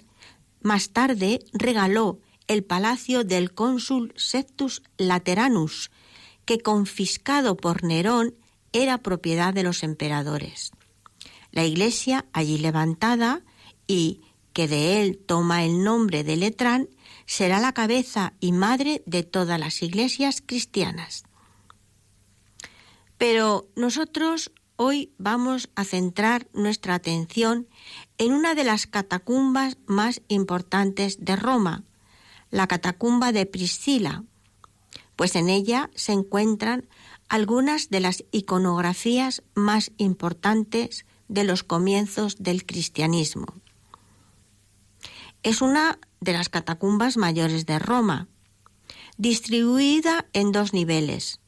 más 0.62 0.90
tarde 0.90 1.40
regaló 1.52 2.20
el 2.46 2.64
palacio 2.64 3.22
del 3.22 3.52
cónsul 3.52 4.14
Septus 4.16 4.82
Lateranus, 4.96 5.90
que 6.48 6.60
confiscado 6.60 7.58
por 7.58 7.84
Nerón 7.84 8.32
era 8.72 8.96
propiedad 8.96 9.52
de 9.52 9.62
los 9.62 9.82
emperadores. 9.82 10.72
La 11.52 11.66
iglesia 11.66 12.24
allí 12.32 12.56
levantada 12.56 13.42
y 13.86 14.22
que 14.54 14.66
de 14.66 15.02
él 15.02 15.18
toma 15.18 15.66
el 15.66 15.84
nombre 15.84 16.24
de 16.24 16.36
Letrán, 16.36 16.88
será 17.26 17.60
la 17.60 17.74
cabeza 17.74 18.32
y 18.40 18.52
madre 18.52 19.02
de 19.04 19.24
todas 19.24 19.60
las 19.60 19.82
iglesias 19.82 20.42
cristianas. 20.44 21.24
Pero 23.18 23.68
nosotros 23.76 24.50
hoy 24.76 25.12
vamos 25.18 25.68
a 25.74 25.84
centrar 25.84 26.48
nuestra 26.54 26.94
atención 26.94 27.68
en 28.16 28.32
una 28.32 28.54
de 28.54 28.64
las 28.64 28.86
catacumbas 28.86 29.76
más 29.84 30.22
importantes 30.28 31.22
de 31.22 31.36
Roma, 31.36 31.84
la 32.50 32.66
catacumba 32.66 33.32
de 33.32 33.44
Priscila, 33.44 34.24
pues 35.18 35.34
en 35.34 35.48
ella 35.48 35.90
se 35.96 36.12
encuentran 36.12 36.88
algunas 37.28 37.90
de 37.90 37.98
las 37.98 38.24
iconografías 38.30 39.42
más 39.56 39.90
importantes 39.96 41.06
de 41.26 41.42
los 41.42 41.64
comienzos 41.64 42.36
del 42.38 42.64
cristianismo. 42.64 43.46
Es 45.42 45.60
una 45.60 45.98
de 46.20 46.34
las 46.34 46.48
catacumbas 46.48 47.16
mayores 47.16 47.66
de 47.66 47.80
Roma, 47.80 48.28
distribuida 49.16 50.28
en 50.34 50.52
dos 50.52 50.72
niveles. 50.72 51.40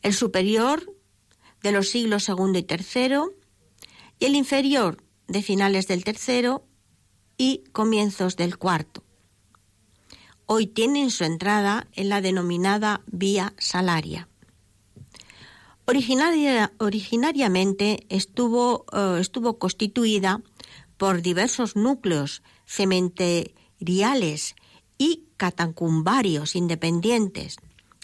El 0.00 0.14
superior 0.14 0.90
de 1.62 1.72
los 1.72 1.90
siglos 1.90 2.26
II 2.26 2.58
y 2.58 2.66
III 2.66 3.18
y 4.18 4.24
el 4.24 4.34
inferior 4.34 5.04
de 5.26 5.42
finales 5.42 5.88
del 5.88 6.04
III 6.06 6.54
y 7.36 7.64
comienzos 7.72 8.36
del 8.36 8.54
IV 8.58 9.02
hoy 10.50 10.66
tienen 10.66 11.10
su 11.10 11.24
entrada 11.24 11.88
en 11.92 12.08
la 12.08 12.22
denominada 12.22 13.02
Vía 13.06 13.52
Salaria. 13.58 14.28
originariamente 16.78 18.06
estuvo, 18.08 18.86
eh, 18.92 19.18
estuvo 19.20 19.58
constituida 19.58 20.40
por 20.96 21.20
diversos 21.20 21.76
núcleos 21.76 22.42
cementeriales 22.64 24.56
y 24.96 25.24
catacumbarios 25.36 26.56
independientes, 26.56 27.56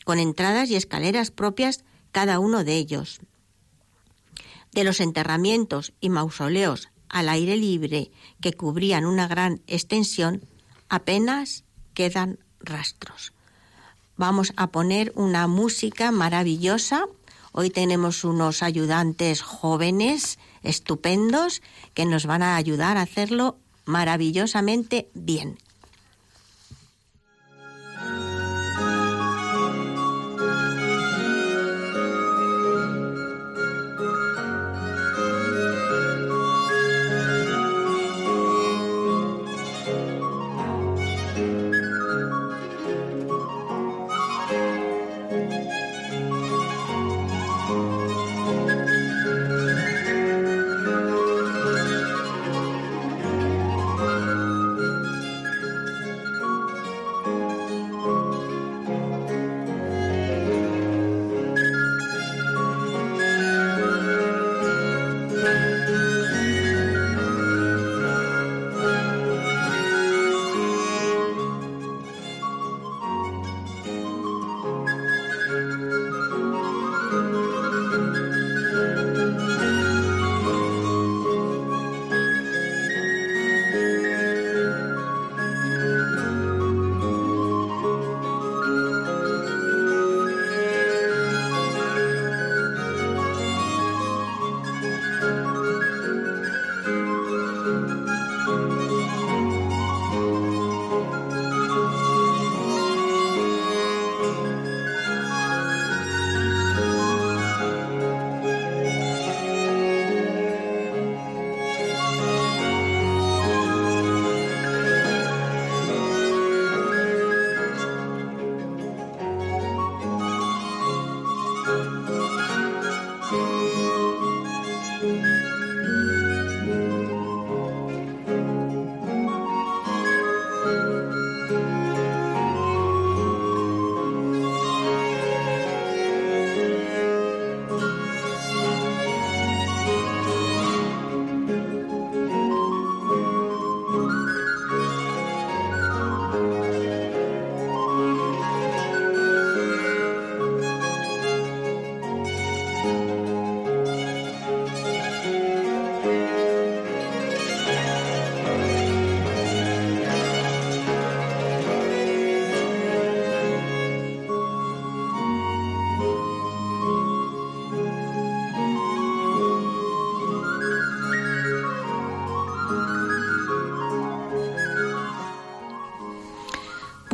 con 0.05 0.19
entradas 0.19 0.69
y 0.69 0.77
escaleras 0.77 1.31
propias 1.31 1.83
cada 2.13 2.39
uno 2.41 2.63
de 2.63 2.77
ellos. 2.77 3.21
De 4.71 4.85
los 4.85 5.01
enterramientos 5.01 5.95
y 5.99 6.11
mausoleos 6.11 6.91
al 7.09 7.31
aire 7.31 7.57
libre 7.57 8.11
que 8.43 8.53
cubrían 8.53 9.07
una 9.07 9.29
gran 9.29 9.63
extensión, 9.67 10.45
apenas 10.91 11.63
quedan 11.95 12.39
rastros. 12.61 13.33
Vamos 14.17 14.53
a 14.57 14.69
poner 14.69 15.13
una 15.17 15.47
música 15.47 16.13
maravillosa. 16.13 17.07
Hoy 17.53 17.71
tenemos 17.71 18.25
unos 18.25 18.63
ayudantes 18.63 19.43
jóvenes 19.43 20.39
estupendos 20.63 21.63
que 21.95 22.05
nos 22.05 22.27
van 22.27 22.43
a 22.43 22.57
ayudar 22.57 22.97
a 22.97 23.03
hacerlo 23.03 23.57
maravillosamente 23.85 25.09
bien. 25.15 25.59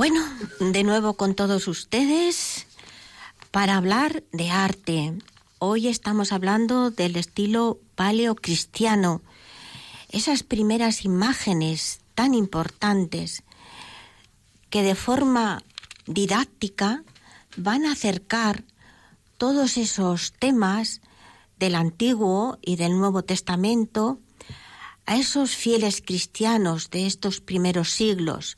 Bueno, 0.01 0.25
de 0.61 0.83
nuevo 0.83 1.13
con 1.13 1.35
todos 1.35 1.69
ustedes 1.69 2.67
para 3.51 3.77
hablar 3.77 4.25
de 4.33 4.49
arte. 4.49 5.13
Hoy 5.59 5.89
estamos 5.89 6.33
hablando 6.33 6.91
del 6.91 7.17
estilo 7.17 7.79
paleocristiano, 7.97 9.21
esas 10.09 10.43
primeras 10.43 11.05
imágenes 11.05 12.01
tan 12.15 12.33
importantes 12.33 13.43
que 14.71 14.83
de 14.83 14.95
forma 14.95 15.63
didáctica 16.07 17.05
van 17.59 17.85
a 17.85 17.93
acercar 17.93 18.65
todos 19.37 19.77
esos 19.77 20.33
temas 20.33 21.03
del 21.59 21.75
Antiguo 21.75 22.59
y 22.63 22.77
del 22.77 22.99
Nuevo 22.99 23.23
Testamento 23.23 24.19
a 25.05 25.17
esos 25.19 25.55
fieles 25.55 26.01
cristianos 26.01 26.89
de 26.89 27.05
estos 27.05 27.43
primeros 27.43 27.91
siglos 27.91 28.57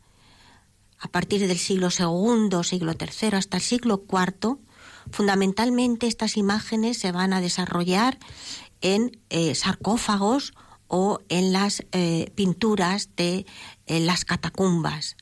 a 1.02 1.08
partir 1.08 1.46
del 1.46 1.58
siglo 1.58 1.88
II, 1.90 2.62
siglo 2.62 2.92
III 2.92 3.36
hasta 3.36 3.56
el 3.56 3.62
siglo 3.62 4.04
IV, 4.08 4.58
fundamentalmente 5.10 6.06
estas 6.06 6.36
imágenes 6.36 6.96
se 6.98 7.10
van 7.10 7.32
a 7.32 7.40
desarrollar 7.40 8.18
en 8.80 9.20
eh, 9.28 9.56
sarcófagos 9.56 10.54
o 10.86 11.18
en 11.28 11.52
las 11.52 11.82
eh, 11.90 12.30
pinturas 12.36 13.10
de 13.16 13.46
eh, 13.86 14.00
las 14.00 14.24
catacumbas, 14.24 15.16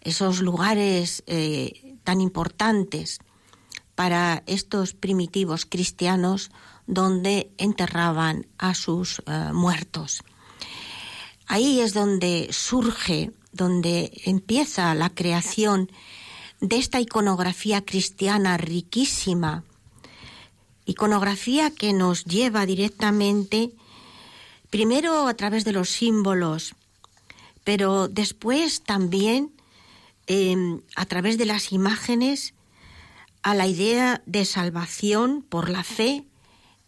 esos 0.00 0.40
lugares 0.40 1.22
tan 2.04 2.22
importantes 2.22 3.18
para 3.94 4.42
estos 4.46 4.94
primitivos 4.94 5.66
cristianos 5.66 6.50
donde 6.86 7.50
enterraban 7.58 8.46
a 8.56 8.72
sus 8.74 9.22
muertos. 9.52 10.22
Ahí 11.46 11.80
es 11.80 11.92
donde 11.92 12.48
surge 12.52 13.32
donde 13.52 14.12
empieza 14.24 14.94
la 14.94 15.10
creación 15.10 15.90
de 16.60 16.76
esta 16.76 17.00
iconografía 17.00 17.84
cristiana 17.84 18.56
riquísima, 18.56 19.64
iconografía 20.86 21.70
que 21.70 21.92
nos 21.92 22.24
lleva 22.24 22.66
directamente, 22.66 23.72
primero 24.70 25.28
a 25.28 25.34
través 25.34 25.64
de 25.64 25.72
los 25.72 25.90
símbolos, 25.90 26.74
pero 27.64 28.08
después 28.08 28.82
también 28.82 29.52
em, 30.26 30.80
a 30.96 31.06
través 31.06 31.38
de 31.38 31.46
las 31.46 31.72
imágenes 31.72 32.54
a 33.42 33.54
la 33.54 33.66
idea 33.66 34.22
de 34.26 34.44
salvación 34.44 35.42
por 35.42 35.68
la 35.68 35.84
fe 35.84 36.24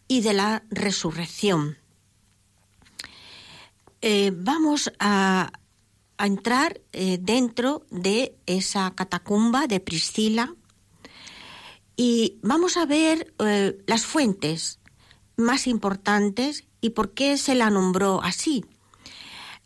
y 0.09 0.23
de 0.23 0.33
la 0.35 0.65
resurrección. 0.71 1.79
Eh, 4.03 4.33
vamos 4.35 4.91
a, 4.99 5.53
a 6.21 6.27
entrar 6.27 6.83
eh, 6.93 7.19
dentro 7.19 7.87
de 7.91 8.37
esa 8.45 8.95
catacumba 8.95 9.67
de 9.67 9.81
Priscila 9.81 10.55
y 11.97 12.37
vamos 12.43 12.77
a 12.77 12.85
ver 12.85 13.33
eh, 13.39 13.79
las 13.87 14.05
fuentes 14.05 14.81
más 15.39 15.67
importantes 15.67 16.65
y 16.83 16.91
por 16.91 17.15
qué 17.15 17.39
se 17.39 17.55
la 17.55 17.71
nombró 17.71 18.23
así. 18.23 18.67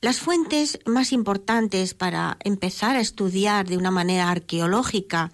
Las 0.00 0.20
fuentes 0.20 0.78
más 0.86 1.10
importantes 1.10 1.94
para 1.94 2.38
empezar 2.44 2.94
a 2.94 3.00
estudiar 3.00 3.66
de 3.66 3.76
una 3.76 3.90
manera 3.90 4.30
arqueológica 4.30 5.32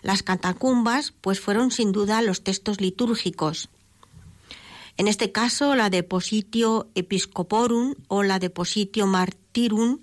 las 0.00 0.22
catacumbas, 0.22 1.12
pues 1.20 1.38
fueron 1.38 1.70
sin 1.70 1.92
duda 1.92 2.22
los 2.22 2.44
textos 2.44 2.80
litúrgicos. 2.80 3.68
En 4.96 5.06
este 5.06 5.32
caso, 5.32 5.74
la 5.74 5.90
Depositio 5.90 6.88
Episcoporum 6.94 7.94
o 8.08 8.22
la 8.22 8.38
Depositio 8.38 9.06
Martyrum 9.06 9.98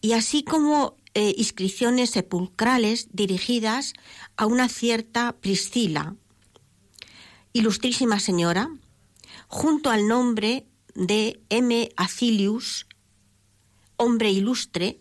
y 0.00 0.12
así 0.12 0.42
como 0.42 0.96
eh, 1.14 1.34
inscripciones 1.36 2.10
sepulcrales 2.10 3.08
dirigidas 3.12 3.94
a 4.36 4.46
una 4.46 4.68
cierta 4.68 5.36
Priscila, 5.40 6.14
ilustrísima 7.52 8.20
señora, 8.20 8.70
junto 9.48 9.90
al 9.90 10.06
nombre 10.06 10.66
de 10.94 11.40
M. 11.48 11.90
Acilius, 11.96 12.86
hombre 13.96 14.30
ilustre, 14.30 15.00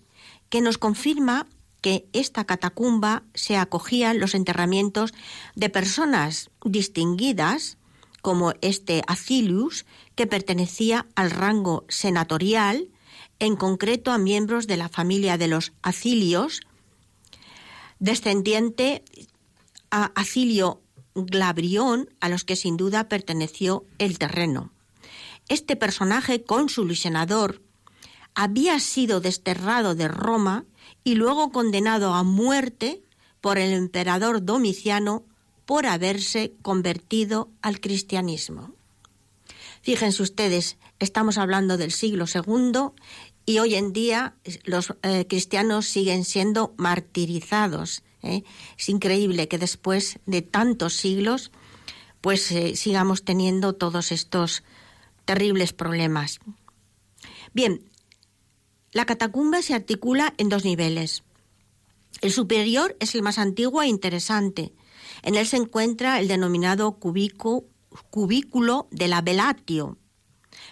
que 0.49 0.61
nos 0.61 0.77
confirma 0.77 1.47
que 1.81 2.07
esta 2.13 2.45
catacumba 2.45 3.23
se 3.33 3.57
acogía 3.57 4.11
en 4.11 4.19
los 4.19 4.33
enterramientos 4.33 5.13
de 5.55 5.69
personas 5.69 6.49
distinguidas 6.63 7.77
como 8.21 8.53
este 8.61 9.03
Acilius, 9.07 9.85
que 10.15 10.27
pertenecía 10.27 11.07
al 11.15 11.31
rango 11.31 11.85
senatorial, 11.87 12.89
en 13.39 13.55
concreto 13.55 14.11
a 14.11 14.17
miembros 14.17 14.67
de 14.67 14.77
la 14.77 14.89
familia 14.89 15.37
de 15.37 15.47
los 15.47 15.73
Acilios, 15.81 16.61
descendiente 17.99 19.03
a 19.91 20.11
Acilio 20.15 20.81
Glabrión, 21.15 22.09
a 22.19 22.29
los 22.29 22.43
que 22.43 22.55
sin 22.55 22.77
duda 22.77 23.09
perteneció 23.09 23.85
el 23.97 24.19
terreno. 24.19 24.71
Este 25.49 25.75
personaje, 25.75 26.43
cónsul 26.43 26.91
y 26.91 26.95
senador, 26.95 27.61
había 28.35 28.79
sido 28.79 29.19
desterrado 29.19 29.95
de 29.95 30.07
Roma 30.07 30.65
y 31.03 31.15
luego 31.15 31.51
condenado 31.51 32.13
a 32.13 32.23
muerte 32.23 33.01
por 33.41 33.57
el 33.57 33.73
emperador 33.73 34.43
Domiciano 34.43 35.23
por 35.65 35.85
haberse 35.85 36.53
convertido 36.61 37.49
al 37.61 37.79
cristianismo. 37.79 38.76
Fíjense 39.87 40.21
ustedes, 40.21 40.75
estamos 40.99 41.37
hablando 41.37 41.77
del 41.77 41.93
siglo 41.93 42.25
II 42.25 42.89
y 43.45 43.59
hoy 43.59 43.75
en 43.75 43.93
día 43.93 44.35
los 44.65 44.93
eh, 45.01 45.25
cristianos 45.29 45.85
siguen 45.85 46.25
siendo 46.25 46.73
martirizados. 46.75 48.03
¿eh? 48.21 48.43
Es 48.77 48.89
increíble 48.89 49.47
que 49.47 49.57
después 49.57 50.19
de 50.25 50.41
tantos 50.41 50.93
siglos 50.97 51.53
pues 52.19 52.51
eh, 52.51 52.75
sigamos 52.75 53.23
teniendo 53.23 53.75
todos 53.75 54.11
estos 54.11 54.65
terribles 55.23 55.71
problemas. 55.71 56.39
Bien, 57.53 57.81
la 58.91 59.05
catacumba 59.05 59.61
se 59.61 59.73
articula 59.73 60.33
en 60.37 60.49
dos 60.49 60.65
niveles. 60.65 61.23
El 62.19 62.33
superior 62.33 62.97
es 62.99 63.15
el 63.15 63.21
más 63.21 63.37
antiguo 63.37 63.81
e 63.81 63.87
interesante. 63.87 64.73
En 65.21 65.35
él 65.35 65.47
se 65.47 65.55
encuentra 65.55 66.19
el 66.19 66.27
denominado 66.27 66.99
cubículo 68.03 68.87
de 68.91 69.07
la 69.07 69.21
Velatio. 69.21 69.97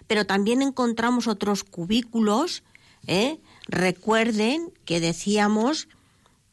Pero 0.07 0.25
también 0.25 0.61
encontramos 0.61 1.27
otros 1.27 1.63
cubículos. 1.63 2.63
¿eh? 3.07 3.39
Recuerden 3.67 4.73
que 4.85 4.99
decíamos 4.99 5.87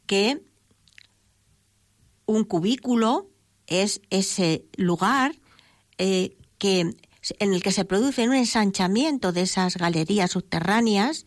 que 0.07 0.43
un 2.27 2.45
cubículo 2.45 3.31
es 3.67 4.01
ese 4.11 4.67
lugar 4.77 5.35
eh, 5.99 6.37
que, 6.59 6.81
en 7.39 7.55
el 7.55 7.63
que 7.63 7.73
se 7.73 7.85
produce 7.85 8.29
un 8.29 8.35
ensanchamiento 8.35 9.33
de 9.33 9.43
esas 9.43 9.77
galerías 9.77 10.33
subterráneas 10.33 11.27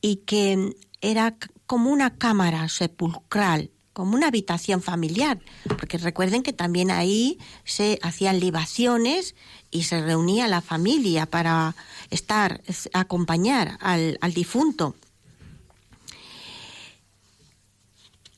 y 0.00 0.16
que 0.16 0.74
era 1.00 1.36
como 1.66 1.90
una 1.90 2.16
cámara 2.16 2.68
sepulcral, 2.68 3.70
como 4.00 4.14
una 4.14 4.28
habitación 4.28 4.80
familiar, 4.80 5.38
porque 5.78 5.98
recuerden 5.98 6.42
que 6.42 6.54
también 6.54 6.90
ahí 6.90 7.38
se 7.64 7.98
hacían 8.00 8.40
libaciones 8.40 9.34
y 9.70 9.82
se 9.82 10.00
reunía 10.00 10.48
la 10.48 10.62
familia 10.62 11.26
para 11.26 11.76
estar, 12.08 12.62
acompañar 12.94 13.76
al, 13.82 14.16
difunto. 14.32 14.94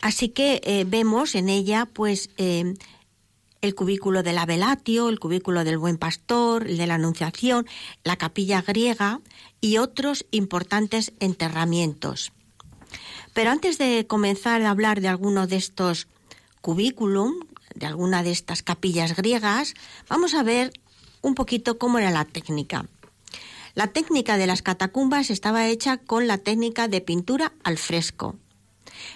Así 0.00 0.30
que 0.30 0.60
eh, 0.64 0.82
vemos 0.84 1.36
en 1.36 1.48
ella, 1.48 1.86
pues, 1.86 2.30
eh, 2.38 2.74
el 3.60 3.76
cubículo 3.76 4.24
del 4.24 4.38
Abelatio, 4.38 5.10
el 5.10 5.20
cubículo 5.20 5.62
del 5.62 5.78
Buen 5.78 5.96
Pastor, 5.96 6.66
el 6.66 6.76
de 6.76 6.88
la 6.88 6.96
Anunciación, 6.96 7.68
la 8.02 8.16
capilla 8.16 8.62
griega 8.62 9.20
y 9.60 9.78
otros 9.78 10.26
importantes 10.32 11.12
enterramientos. 11.20 12.32
Pero 13.32 13.50
antes 13.50 13.78
de 13.78 14.06
comenzar 14.06 14.62
a 14.62 14.70
hablar 14.70 15.00
de 15.00 15.08
alguno 15.08 15.46
de 15.46 15.56
estos 15.56 16.08
cubículum, 16.60 17.40
de 17.74 17.86
alguna 17.86 18.22
de 18.22 18.30
estas 18.30 18.62
capillas 18.62 19.16
griegas, 19.16 19.74
vamos 20.08 20.34
a 20.34 20.42
ver 20.42 20.72
un 21.22 21.34
poquito 21.34 21.78
cómo 21.78 21.98
era 21.98 22.10
la 22.10 22.24
técnica. 22.24 22.86
La 23.74 23.86
técnica 23.86 24.36
de 24.36 24.46
las 24.46 24.60
catacumbas 24.60 25.30
estaba 25.30 25.66
hecha 25.68 25.96
con 25.96 26.26
la 26.26 26.38
técnica 26.38 26.88
de 26.88 27.00
pintura 27.00 27.52
al 27.64 27.78
fresco, 27.78 28.36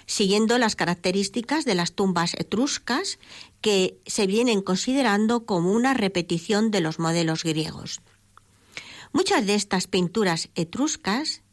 siguiendo 0.07 0.57
las 0.57 0.75
características 0.75 1.63
de 1.63 1.75
las 1.75 1.93
tumbas 1.93 2.33
etruscas 2.33 3.19
que 3.61 3.99
se 4.07 4.25
vienen 4.25 4.61
considerando 4.61 5.45
como 5.45 5.71
una 5.71 5.93
repetición 5.93 6.71
de 6.71 6.81
los 6.81 6.97
modelos 6.97 7.43
griegos. 7.43 8.01
Muchas 9.13 9.45
de 9.45 9.53
estas 9.55 9.87
pinturas 9.87 10.49
etruscas 10.55 11.43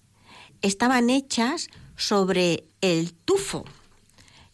estaban 0.62 1.10
hechas 1.10 1.68
sobre 1.96 2.64
el 2.80 3.12
tufo, 3.12 3.64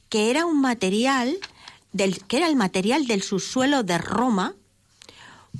que 0.09 0.31
era 0.31 0.47
un 0.47 0.61
material 0.61 1.39
del, 1.93 2.25
que 2.25 2.39
era 2.39 2.49
el 2.49 2.57
material 2.57 3.07
del 3.07 3.23
subsuelo 3.23 3.83
de 3.83 3.99
Roma, 3.99 4.55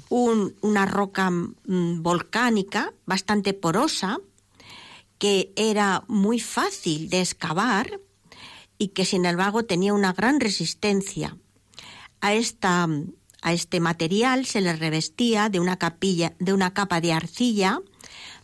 una 0.09 0.87
roca 0.87 1.31
mm, 1.31 2.03
volcánica 2.03 2.93
bastante 3.07 3.55
porosa, 3.55 4.19
que 5.19 5.53
era 5.57 6.05
muy 6.09 6.41
fácil 6.41 7.11
de 7.11 7.21
excavar 7.21 8.01
y 8.79 8.89
que 8.89 9.05
sin 9.05 9.27
embargo 9.27 9.65
tenía 9.65 9.93
una 9.93 10.13
gran 10.13 10.41
resistencia. 10.41 11.37
A, 12.21 12.35
esta, 12.35 12.89
a 13.43 13.53
este 13.53 13.81
material 13.81 14.47
se 14.47 14.61
le 14.61 14.75
revestía 14.75 15.49
de 15.49 15.61
una 15.61 15.79
capilla, 15.79 16.35
de 16.39 16.53
una 16.53 16.73
capa 16.73 17.01
de 17.01 17.13
arcilla, 17.13 17.81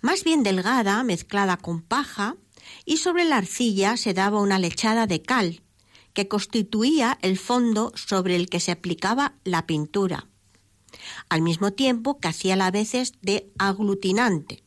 más 0.02 0.24
bien 0.24 0.42
delgada, 0.42 1.02
mezclada 1.02 1.56
con 1.56 1.80
paja, 1.80 2.36
y 2.84 2.98
sobre 2.98 3.24
la 3.24 3.38
arcilla 3.38 3.96
se 3.96 4.14
daba 4.14 4.40
una 4.40 4.58
lechada 4.58 5.06
de 5.06 5.22
cal, 5.22 5.62
que 6.16 6.28
constituía 6.28 7.18
el 7.20 7.38
fondo 7.38 7.92
sobre 7.94 8.36
el 8.36 8.48
que 8.48 8.58
se 8.58 8.72
aplicaba 8.72 9.34
la 9.44 9.66
pintura, 9.66 10.28
al 11.28 11.42
mismo 11.42 11.72
tiempo 11.72 12.18
que 12.18 12.28
hacía 12.28 12.54
a 12.54 12.70
veces 12.70 13.12
de 13.20 13.52
aglutinante. 13.58 14.62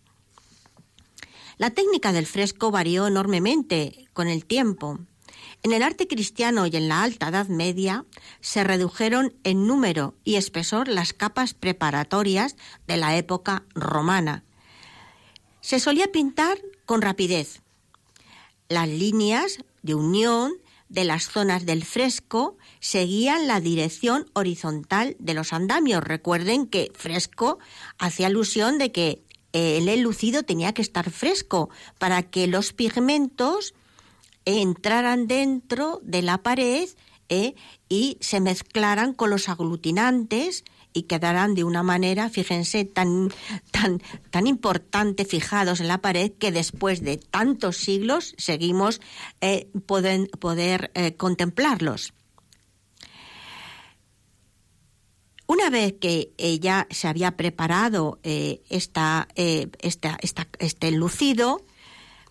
La 1.58 1.72
técnica 1.72 2.14
del 2.14 2.26
fresco 2.26 2.72
varió 2.72 3.08
enormemente 3.08 4.08
con 4.14 4.28
el 4.28 4.46
tiempo. 4.46 5.00
En 5.64 5.74
el 5.74 5.84
arte 5.84 6.08
cristiano 6.08 6.68
y 6.68 6.76
en 6.78 6.88
la 6.88 7.04
Alta 7.04 7.30
Edad 7.30 7.48
Media 7.48 8.06
se 8.40 8.64
redujeron 8.64 9.34
en 9.44 9.68
número 9.68 10.16
y 10.24 10.36
espesor 10.36 10.88
las 10.88 11.14
capas 11.14 11.54
preparatorias 11.54 12.56
de 12.88 12.96
la 12.96 13.18
época 13.18 13.66
romana. 13.74 14.46
Se 15.62 15.80
solía 15.80 16.12
pintar 16.12 16.60
con 16.86 17.02
rapidez, 17.02 17.62
las 18.70 18.88
líneas 18.88 19.58
de 19.82 19.96
unión 19.96 20.54
de 20.88 21.04
las 21.04 21.30
zonas 21.30 21.66
del 21.66 21.84
fresco 21.84 22.58
seguían 22.80 23.48
la 23.48 23.60
dirección 23.60 24.30
horizontal 24.34 25.16
de 25.20 25.34
los 25.34 25.54
andamios. 25.54 26.04
Recuerden 26.04 26.66
que 26.66 26.92
fresco 26.96 27.60
hace 27.98 28.26
alusión 28.26 28.78
de 28.78 28.92
que 28.92 29.22
el 29.52 30.02
lucido 30.02 30.44
tenía 30.44 30.74
que 30.74 30.82
estar 30.82 31.10
fresco 31.10 31.70
para 31.98 32.24
que 32.24 32.48
los 32.48 32.74
pigmentos 32.74 33.74
entraran 34.46 35.28
dentro 35.28 36.00
de 36.04 36.22
la 36.22 36.40
pared 36.40 36.90
eh, 37.30 37.56
y 37.88 38.18
se 38.22 38.40
mezclaran 38.40 39.14
con 39.14 39.30
los 39.30 39.50
aglutinantes 39.50 40.64
y 40.94 41.04
quedarán 41.04 41.56
de 41.56 41.64
una 41.64 41.84
manera, 41.84 42.30
fíjense, 42.30 42.86
tan, 42.86 43.32
tan, 43.72 44.02
tan 44.32 44.48
importante 44.48 45.26
fijados 45.26 45.80
en 45.80 45.88
la 45.88 46.00
pared 46.00 46.32
que 46.32 46.52
después 46.52 47.02
de 47.02 47.18
tantos 47.18 47.78
siglos 47.78 48.34
seguimos 48.38 49.02
eh, 49.42 49.68
poder 49.86 50.92
eh, 50.94 51.16
contemplarlos. 51.16 52.14
Una 55.46 55.72
vez 55.72 55.96
que 56.00 56.32
ya 56.62 56.86
se 56.92 57.08
había 57.08 57.36
preparado 57.36 58.20
eh, 58.22 58.62
esta, 58.70 59.28
este 59.34 60.92
lucido, 60.92 61.66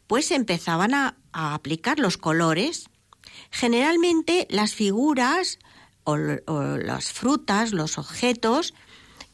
pues 0.06 0.30
empezaban 0.30 0.94
a 0.94 1.16
aplicar 1.32 1.98
los 1.98 2.16
colores. 2.16 2.88
Generalmente 3.50 4.46
las 4.50 4.72
figuras 4.72 5.58
o, 6.08 6.16
las 6.78 7.12
frutas, 7.12 7.72
los 7.72 7.98
objetos 7.98 8.74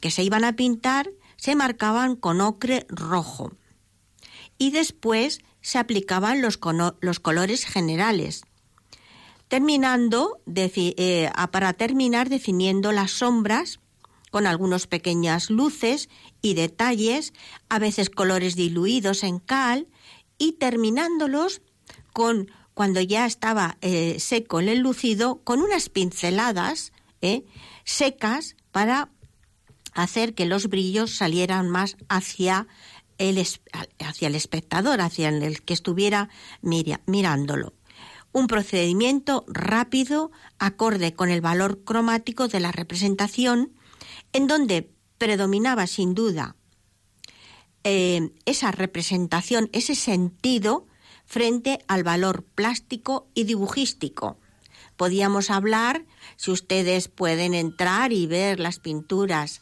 que 0.01 0.11
se 0.11 0.23
iban 0.23 0.43
a 0.43 0.55
pintar 0.55 1.09
se 1.37 1.55
marcaban 1.55 2.15
con 2.15 2.41
ocre 2.41 2.85
rojo. 2.89 3.53
Y 4.57 4.71
después 4.71 5.39
se 5.61 5.77
aplicaban 5.77 6.41
los, 6.41 6.59
los 6.99 7.19
colores 7.19 7.65
generales, 7.65 8.43
terminando 9.47 10.37
eh, 10.55 11.29
para 11.51 11.73
terminar 11.73 12.29
definiendo 12.29 12.91
las 12.91 13.11
sombras 13.11 13.79
con 14.31 14.47
algunas 14.47 14.85
pequeñas 14.85 15.49
luces 15.49 16.09
y 16.41 16.55
detalles, 16.55 17.33
a 17.69 17.79
veces 17.79 18.09
colores 18.09 18.55
diluidos 18.55 19.23
en 19.23 19.39
cal, 19.39 19.87
y 20.37 20.53
terminándolos 20.53 21.61
con 22.11 22.51
cuando 22.75 23.01
ya 23.01 23.25
estaba 23.25 23.77
eh, 23.81 24.19
seco 24.19 24.59
el 24.59 24.79
lucido, 24.79 25.41
con 25.43 25.61
unas 25.61 25.89
pinceladas 25.89 26.91
eh, 27.21 27.45
secas 27.85 28.55
para 28.71 29.09
hacer 29.93 30.35
que 30.35 30.45
los 30.45 30.67
brillos 30.67 31.15
salieran 31.15 31.69
más 31.69 31.95
hacia 32.09 32.67
el, 33.17 33.43
hacia 33.99 34.27
el 34.27 34.35
espectador, 34.35 34.99
hacia 34.99 35.29
el 35.29 35.61
que 35.61 35.73
estuviera 35.73 36.29
mirándolo. 36.61 37.73
Un 38.33 38.47
procedimiento 38.47 39.45
rápido, 39.47 40.31
acorde 40.59 41.13
con 41.13 41.29
el 41.29 41.39
valor 41.39 41.85
cromático 41.85 42.49
de 42.49 42.59
la 42.59 42.73
representación 42.73 43.71
en 44.33 44.47
donde 44.47 44.91
predominaba 45.17 45.87
sin 45.87 46.13
duda 46.13 46.57
eh, 47.85 48.31
esa 48.43 48.71
representación, 48.71 49.69
ese 49.71 49.95
sentido 49.95 50.87
frente 51.25 51.79
al 51.87 52.03
valor 52.03 52.43
plástico 52.43 53.27
y 53.33 53.43
dibujístico. 53.43 54.37
Podíamos 54.97 55.49
hablar, 55.49 56.05
si 56.37 56.51
ustedes 56.51 57.07
pueden 57.09 57.53
entrar 57.53 58.13
y 58.13 58.27
ver 58.27 58.59
las 58.59 58.79
pinturas 58.79 59.61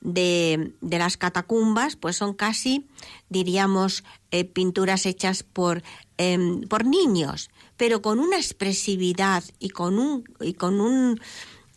de, 0.00 0.72
las 0.80 1.16
catacumbas, 1.16 1.96
pues 1.96 2.16
son 2.16 2.34
casi, 2.34 2.86
diríamos, 3.28 4.02
eh, 4.30 4.44
pinturas 4.44 5.06
hechas 5.06 5.44
por, 5.44 5.82
em, 6.18 6.62
por 6.62 6.84
niños, 6.84 7.50
pero 7.76 8.02
con 8.02 8.18
una 8.18 8.36
expresividad 8.36 9.44
y 9.60 9.70
con 9.70 9.98
un, 9.98 10.24
y 10.40 10.54
con 10.54 10.80
un, 10.80 11.20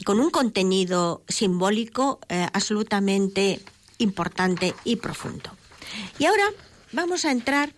con 0.06 0.20
un 0.20 0.32
contenido 0.32 1.24
simbólico 1.28 2.20
eh, 2.30 2.48
absolutamente 2.54 3.60
importante 4.00 4.74
y 4.84 4.98
profundo. 4.98 5.52
Y 6.18 6.26
ahora 6.26 6.46
vamos 6.92 7.26
a 7.26 7.32
entrar 7.32 7.74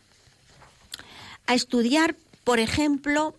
a 1.48 1.56
estudiar, 1.56 2.16
por 2.44 2.60
ejemplo, 2.60 3.36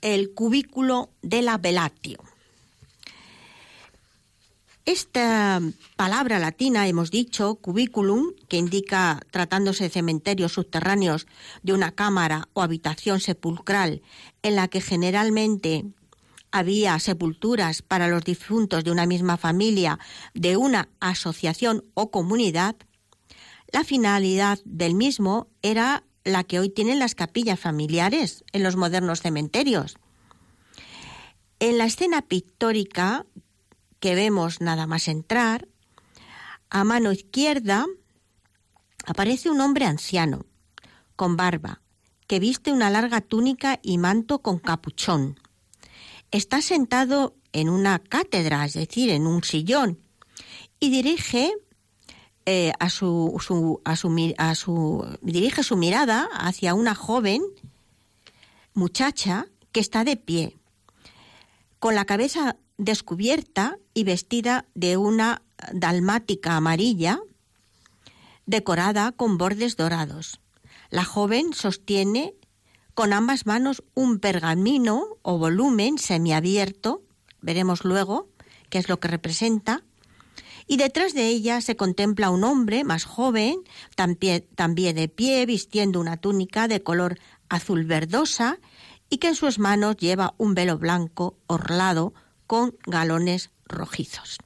el 0.00 0.34
cubículo 0.34 1.10
de 1.22 1.42
la 1.42 1.56
velatio. 1.58 2.18
Esta 4.84 5.60
palabra 5.96 6.38
latina, 6.38 6.88
hemos 6.88 7.10
dicho, 7.10 7.56
cubiculum, 7.56 8.32
que 8.48 8.56
indica, 8.56 9.20
tratándose 9.30 9.84
de 9.84 9.90
cementerios 9.90 10.52
subterráneos, 10.52 11.26
de 11.62 11.74
una 11.74 11.92
cámara 11.92 12.48
o 12.54 12.62
habitación 12.62 13.20
sepulcral 13.20 14.00
en 14.42 14.56
la 14.56 14.68
que 14.68 14.80
generalmente 14.80 15.84
había 16.50 16.98
sepulturas 17.00 17.82
para 17.82 18.08
los 18.08 18.24
difuntos 18.24 18.82
de 18.82 18.90
una 18.90 19.04
misma 19.04 19.36
familia, 19.36 19.98
de 20.32 20.56
una 20.56 20.88
asociación 21.00 21.84
o 21.92 22.10
comunidad, 22.10 22.76
la 23.70 23.84
finalidad 23.84 24.58
del 24.64 24.94
mismo 24.94 25.48
era 25.60 26.02
la 26.28 26.44
que 26.44 26.60
hoy 26.60 26.70
tienen 26.70 26.98
las 26.98 27.14
capillas 27.14 27.58
familiares 27.58 28.44
en 28.52 28.62
los 28.62 28.76
modernos 28.76 29.20
cementerios. 29.20 29.96
En 31.60 31.78
la 31.78 31.84
escena 31.84 32.22
pictórica 32.22 33.26
que 34.00 34.14
vemos 34.14 34.60
nada 34.60 34.86
más 34.86 35.08
entrar, 35.08 35.68
a 36.70 36.84
mano 36.84 37.12
izquierda 37.12 37.86
aparece 39.06 39.50
un 39.50 39.60
hombre 39.60 39.86
anciano, 39.86 40.46
con 41.16 41.36
barba, 41.36 41.80
que 42.26 42.38
viste 42.38 42.72
una 42.72 42.90
larga 42.90 43.20
túnica 43.20 43.80
y 43.82 43.98
manto 43.98 44.40
con 44.40 44.58
capuchón. 44.58 45.40
Está 46.30 46.60
sentado 46.60 47.34
en 47.52 47.70
una 47.70 47.98
cátedra, 47.98 48.64
es 48.66 48.74
decir, 48.74 49.10
en 49.10 49.26
un 49.26 49.42
sillón, 49.42 49.98
y 50.78 50.90
dirige 50.90 51.54
eh, 52.50 52.72
a 52.78 52.88
su, 52.88 53.36
a 53.84 53.94
su, 53.94 54.32
a 54.38 54.54
su, 54.54 55.18
dirige 55.20 55.62
su 55.62 55.76
mirada 55.76 56.30
hacia 56.32 56.72
una 56.72 56.94
joven 56.94 57.42
muchacha 58.72 59.48
que 59.70 59.80
está 59.80 60.02
de 60.02 60.16
pie, 60.16 60.56
con 61.78 61.94
la 61.94 62.06
cabeza 62.06 62.56
descubierta 62.78 63.76
y 63.92 64.04
vestida 64.04 64.64
de 64.74 64.96
una 64.96 65.42
dalmática 65.74 66.56
amarilla 66.56 67.20
decorada 68.46 69.12
con 69.12 69.36
bordes 69.36 69.76
dorados. 69.76 70.40
La 70.88 71.04
joven 71.04 71.52
sostiene 71.52 72.32
con 72.94 73.12
ambas 73.12 73.44
manos 73.44 73.82
un 73.92 74.20
pergamino 74.20 75.18
o 75.20 75.36
volumen 75.36 75.98
semiabierto, 75.98 77.02
veremos 77.42 77.84
luego 77.84 78.30
qué 78.70 78.78
es 78.78 78.88
lo 78.88 79.00
que 79.00 79.08
representa, 79.08 79.82
y 80.68 80.76
detrás 80.76 81.14
de 81.14 81.26
ella 81.26 81.62
se 81.62 81.76
contempla 81.76 82.30
un 82.30 82.44
hombre 82.44 82.84
más 82.84 83.04
joven, 83.04 83.64
también 83.96 84.94
de 84.94 85.08
pie, 85.08 85.46
vistiendo 85.46 85.98
una 85.98 86.18
túnica 86.18 86.68
de 86.68 86.82
color 86.82 87.18
azul 87.48 87.84
verdosa 87.84 88.58
y 89.08 89.16
que 89.16 89.28
en 89.28 89.34
sus 89.34 89.58
manos 89.58 89.96
lleva 89.96 90.34
un 90.36 90.54
velo 90.54 90.78
blanco 90.78 91.38
orlado 91.46 92.12
con 92.46 92.76
galones 92.86 93.50
rojizos. 93.64 94.38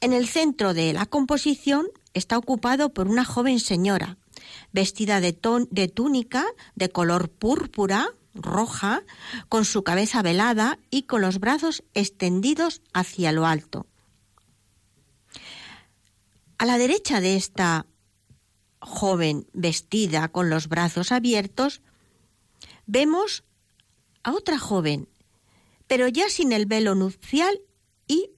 En 0.00 0.12
el 0.12 0.26
centro 0.26 0.74
de 0.74 0.92
la 0.92 1.06
composición 1.06 1.86
está 2.12 2.36
ocupado 2.36 2.92
por 2.92 3.06
una 3.06 3.24
joven 3.24 3.60
señora, 3.60 4.18
vestida 4.72 5.20
de, 5.20 5.38
de 5.70 5.88
túnica 5.88 6.44
de 6.74 6.88
color 6.90 7.30
púrpura, 7.30 8.08
roja, 8.34 9.04
con 9.48 9.64
su 9.64 9.84
cabeza 9.84 10.22
velada 10.22 10.78
y 10.90 11.02
con 11.02 11.22
los 11.22 11.38
brazos 11.38 11.84
extendidos 11.94 12.82
hacia 12.92 13.30
lo 13.32 13.46
alto. 13.46 13.86
A 16.58 16.66
la 16.66 16.78
derecha 16.78 17.20
de 17.20 17.36
esta 17.36 17.86
joven 18.80 19.46
vestida 19.52 20.28
con 20.28 20.50
los 20.50 20.68
brazos 20.68 21.12
abiertos, 21.12 21.82
vemos 22.86 23.44
a 24.22 24.32
otra 24.32 24.58
joven 24.58 25.08
pero 25.86 26.08
ya 26.08 26.28
sin 26.28 26.52
el 26.52 26.66
velo 26.66 26.94
nupcial 26.94 27.60
y 28.06 28.30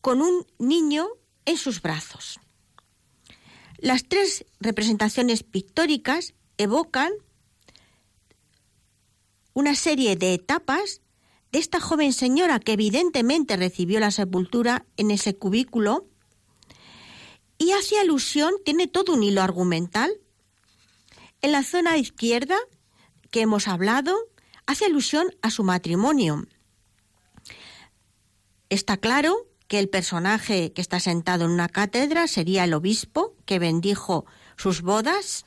con 0.00 0.22
un 0.22 0.46
niño 0.58 1.06
en 1.44 1.56
sus 1.56 1.82
brazos. 1.82 2.40
Las 3.78 4.04
tres 4.08 4.44
representaciones 4.60 5.42
pictóricas 5.42 6.34
evocan 6.56 7.12
una 9.52 9.74
serie 9.74 10.16
de 10.16 10.34
etapas 10.34 11.02
de 11.52 11.58
esta 11.58 11.80
joven 11.80 12.12
señora 12.12 12.58
que 12.58 12.72
evidentemente 12.72 13.56
recibió 13.56 14.00
la 14.00 14.10
sepultura 14.10 14.86
en 14.96 15.10
ese 15.10 15.36
cubículo 15.36 16.07
y 17.58 17.72
hace 17.72 17.98
alusión, 17.98 18.54
tiene 18.64 18.86
todo 18.86 19.12
un 19.12 19.22
hilo 19.22 19.42
argumental. 19.42 20.12
En 21.42 21.52
la 21.52 21.64
zona 21.64 21.98
izquierda 21.98 22.56
que 23.30 23.42
hemos 23.42 23.68
hablado, 23.68 24.16
hace 24.66 24.86
alusión 24.86 25.28
a 25.42 25.50
su 25.50 25.64
matrimonio. 25.64 26.46
Está 28.70 28.96
claro 28.96 29.46
que 29.66 29.78
el 29.78 29.88
personaje 29.88 30.72
que 30.72 30.80
está 30.80 31.00
sentado 31.00 31.44
en 31.44 31.50
una 31.50 31.68
cátedra 31.68 32.26
sería 32.28 32.64
el 32.64 32.74
obispo 32.74 33.34
que 33.44 33.58
bendijo 33.58 34.24
sus 34.56 34.82
bodas. 34.82 35.44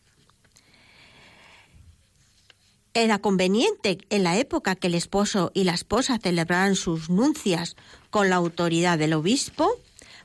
Era 2.93 3.19
conveniente 3.19 3.99
en 4.09 4.23
la 4.23 4.37
época 4.37 4.75
que 4.75 4.87
el 4.87 4.95
esposo 4.95 5.51
y 5.53 5.63
la 5.63 5.73
esposa 5.73 6.19
celebraran 6.21 6.75
sus 6.75 7.09
nuncias 7.09 7.75
con 8.09 8.29
la 8.29 8.35
autoridad 8.35 8.97
del 8.97 9.13
obispo 9.13 9.79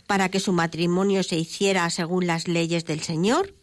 para 0.06 0.28
que 0.28 0.40
su 0.40 0.52
matrimonio 0.52 1.22
se 1.22 1.36
hiciera 1.36 1.88
según 1.90 2.26
las 2.26 2.48
leyes 2.48 2.84
del 2.84 3.02
Señor. 3.02 3.54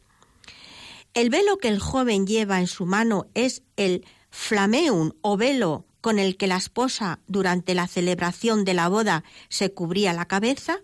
El 1.14 1.30
velo 1.30 1.58
que 1.58 1.68
el 1.68 1.80
joven 1.80 2.26
lleva 2.26 2.60
en 2.60 2.68
su 2.68 2.86
mano 2.86 3.28
es 3.34 3.64
el 3.78 4.06
flameum 4.30 5.12
o 5.22 5.38
velo 5.38 5.86
con 6.02 6.20
el 6.20 6.38
que 6.38 6.48
la 6.48 6.58
esposa 6.58 7.20
durante 7.28 7.76
la 7.76 7.88
celebración 7.88 8.66
de 8.66 8.74
la 8.74 8.90
boda 8.90 9.24
se 9.48 9.72
cubría 9.72 10.12
la 10.12 10.26
cabeza. 10.26 10.80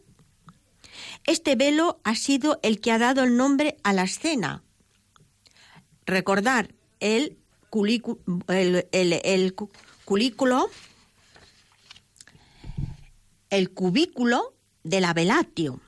Este 1.25 1.55
velo 1.55 1.99
ha 2.03 2.15
sido 2.15 2.59
el 2.63 2.79
que 2.79 2.91
ha 2.91 2.99
dado 2.99 3.23
el 3.23 3.35
nombre 3.35 3.77
a 3.83 3.91
la 3.91 4.03
escena. 4.03 4.63
Recordar 6.05 6.73
el, 6.99 7.37
el, 8.47 8.85
el 8.91 9.55
culículo, 10.05 10.69
el 13.49 13.71
cubículo 13.71 14.53
de 14.89 15.01
la 15.01 15.13
velatio. 15.13 15.79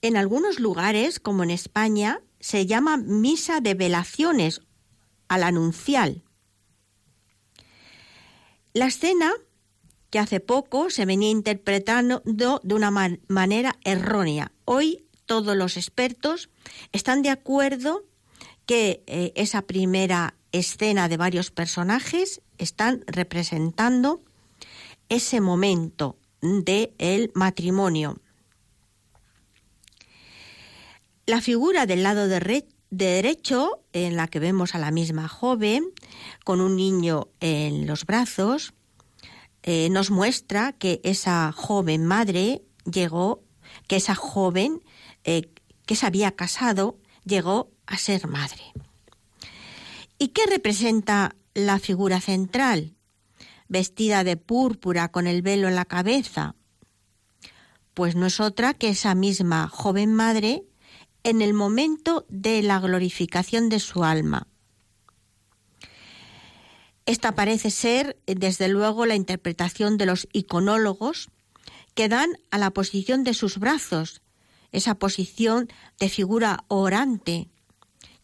En 0.00 0.16
algunos 0.16 0.60
lugares, 0.60 1.18
como 1.18 1.42
en 1.42 1.50
España, 1.50 2.20
se 2.38 2.66
llama 2.66 2.96
misa 2.96 3.60
de 3.60 3.74
velaciones 3.74 4.60
al 5.26 5.42
anuncial. 5.42 6.22
La 8.74 8.86
escena 8.86 9.32
que 10.10 10.18
hace 10.18 10.40
poco 10.40 10.90
se 10.90 11.04
venía 11.04 11.30
interpretando 11.30 12.22
de 12.24 12.74
una 12.74 12.90
manera 13.28 13.78
errónea. 13.84 14.52
Hoy 14.64 15.06
todos 15.26 15.56
los 15.56 15.76
expertos 15.76 16.48
están 16.92 17.22
de 17.22 17.30
acuerdo 17.30 18.04
que 18.66 19.02
eh, 19.06 19.32
esa 19.34 19.62
primera 19.62 20.34
escena 20.52 21.08
de 21.08 21.16
varios 21.16 21.50
personajes 21.50 22.40
están 22.56 23.04
representando 23.06 24.20
ese 25.08 25.40
momento 25.40 26.18
del 26.40 26.94
el 26.98 27.30
matrimonio. 27.34 28.20
La 31.26 31.40
figura 31.40 31.86
del 31.86 32.02
lado 32.02 32.26
de, 32.26 32.66
derecho, 32.90 33.84
en 33.92 34.16
la 34.16 34.28
que 34.28 34.38
vemos 34.38 34.74
a 34.74 34.78
la 34.78 34.90
misma 34.90 35.28
joven, 35.28 35.92
con 36.44 36.60
un 36.60 36.76
niño 36.76 37.28
en 37.40 37.86
los 37.86 38.06
brazos, 38.06 38.72
eh, 39.62 39.90
nos 39.90 40.10
muestra 40.10 40.72
que 40.72 41.00
esa 41.04 41.52
joven 41.52 42.06
madre 42.06 42.62
llegó, 42.90 43.42
que 43.86 43.96
esa 43.96 44.14
joven 44.14 44.82
eh, 45.24 45.50
que 45.84 45.96
se 45.96 46.06
había 46.06 46.32
casado 46.32 46.98
llegó 47.24 47.70
a 47.86 47.98
ser 47.98 48.26
madre. 48.26 48.62
¿Y 50.18 50.28
qué 50.28 50.46
representa 50.46 51.36
la 51.54 51.78
figura 51.78 52.20
central? 52.20 52.94
Vestida 53.68 54.24
de 54.24 54.36
púrpura 54.36 55.08
con 55.08 55.26
el 55.26 55.42
velo 55.42 55.68
en 55.68 55.76
la 55.76 55.84
cabeza? 55.84 56.54
Pues 57.94 58.14
no 58.16 58.26
es 58.26 58.40
otra 58.40 58.74
que 58.74 58.90
esa 58.90 59.14
misma 59.14 59.68
joven 59.68 60.14
madre 60.14 60.64
en 61.24 61.42
el 61.42 61.52
momento 61.52 62.26
de 62.28 62.62
la 62.62 62.78
glorificación 62.80 63.68
de 63.68 63.80
su 63.80 64.04
alma. 64.04 64.46
Esta 67.06 67.34
parece 67.34 67.70
ser, 67.70 68.18
desde 68.26 68.68
luego, 68.68 69.06
la 69.06 69.14
interpretación 69.14 69.96
de 69.96 70.06
los 70.06 70.28
iconólogos 70.32 71.30
que 71.94 72.08
dan 72.08 72.30
a 72.50 72.58
la 72.58 72.70
posición 72.70 73.24
de 73.24 73.34
sus 73.34 73.58
brazos, 73.58 74.20
esa 74.72 74.94
posición 74.94 75.68
de 75.98 76.10
figura 76.10 76.64
orante, 76.68 77.48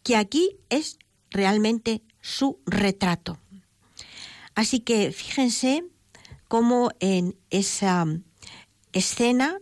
que 0.02 0.16
aquí 0.16 0.59
es 0.68 0.98
realmente 1.30 2.02
su 2.20 2.61
retrato. 2.66 3.38
Así 4.55 4.81
que 4.81 5.12
fíjense 5.12 5.85
cómo 6.49 6.90
en 7.01 7.37
esa 7.51 8.07
escena 8.93 9.59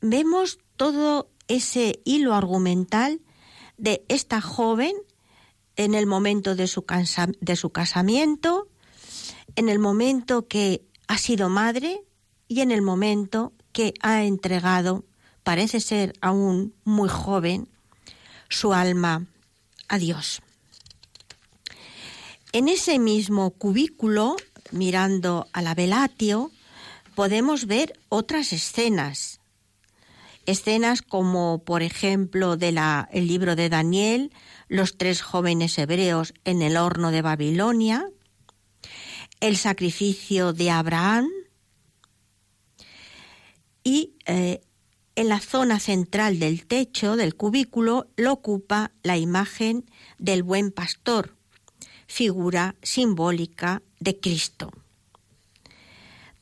vemos 0.00 0.58
todo 0.76 1.30
ese 1.48 2.00
hilo 2.04 2.34
argumental 2.34 3.20
de 3.76 4.04
esta 4.08 4.40
joven 4.40 4.94
en 5.76 5.94
el 5.94 6.06
momento 6.06 6.54
de 6.54 6.66
su, 6.66 6.84
de 7.40 7.56
su 7.56 7.70
casamiento, 7.70 8.68
en 9.56 9.68
el 9.68 9.78
momento 9.78 10.48
que 10.48 10.84
ha 11.08 11.18
sido 11.18 11.48
madre 11.48 12.02
y 12.48 12.60
en 12.60 12.70
el 12.70 12.82
momento 12.82 13.52
que 13.72 13.94
ha 14.02 14.24
entregado, 14.24 15.04
parece 15.42 15.80
ser 15.80 16.12
aún 16.20 16.74
muy 16.84 17.08
joven, 17.08 17.68
su 18.48 18.72
alma 18.72 19.26
a 19.88 19.98
Dios. 19.98 20.42
En 22.52 22.68
ese 22.68 22.98
mismo 22.98 23.52
cubículo, 23.52 24.34
mirando 24.72 25.46
a 25.52 25.62
la 25.62 25.76
Velatio, 25.76 26.50
podemos 27.14 27.66
ver 27.66 27.92
otras 28.08 28.52
escenas. 28.52 29.40
Escenas 30.46 31.00
como, 31.00 31.62
por 31.64 31.82
ejemplo, 31.82 32.56
del 32.56 32.78
el 33.12 33.28
libro 33.28 33.54
de 33.54 33.68
Daniel, 33.68 34.32
los 34.66 34.98
tres 34.98 35.22
jóvenes 35.22 35.78
hebreos 35.78 36.34
en 36.44 36.62
el 36.62 36.76
horno 36.76 37.12
de 37.12 37.22
Babilonia, 37.22 38.10
el 39.38 39.56
sacrificio 39.56 40.52
de 40.52 40.70
Abraham 40.70 41.28
y 43.84 44.16
eh, 44.26 44.60
en 45.14 45.28
la 45.28 45.38
zona 45.38 45.78
central 45.78 46.40
del 46.40 46.66
techo 46.66 47.14
del 47.14 47.36
cubículo 47.36 48.08
lo 48.16 48.32
ocupa 48.32 48.90
la 49.02 49.18
imagen 49.18 49.88
del 50.18 50.42
buen 50.42 50.72
pastor, 50.72 51.36
figura 52.10 52.74
simbólica 52.82 53.82
de 54.00 54.18
Cristo. 54.18 54.72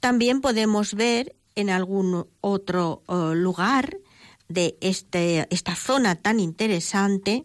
También 0.01 0.41
podemos 0.41 0.95
ver 0.95 1.37
en 1.57 1.69
algún 1.69 2.27
otro 2.41 3.03
eh, 3.07 3.35
lugar 3.35 3.99
de 4.49 4.79
este, 4.81 5.47
esta 5.51 5.77
zona 5.77 6.15
tan 6.15 6.41
interesante 6.41 7.45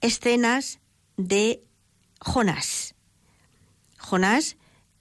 escenas 0.00 0.78
de 1.16 1.64
Jonás. 2.20 2.94
Jonás 3.98 4.56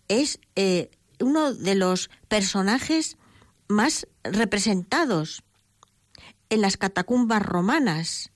es 0.08 0.39
eh, 0.56 0.89
uno 1.19 1.53
de 1.53 1.75
los 1.75 2.10
personajes 2.27 3.17
más 3.67 4.08
representados 4.23 5.43
en 6.49 6.62
las 6.62 6.77
catacumbas 6.77 7.43
romanas 7.43 8.32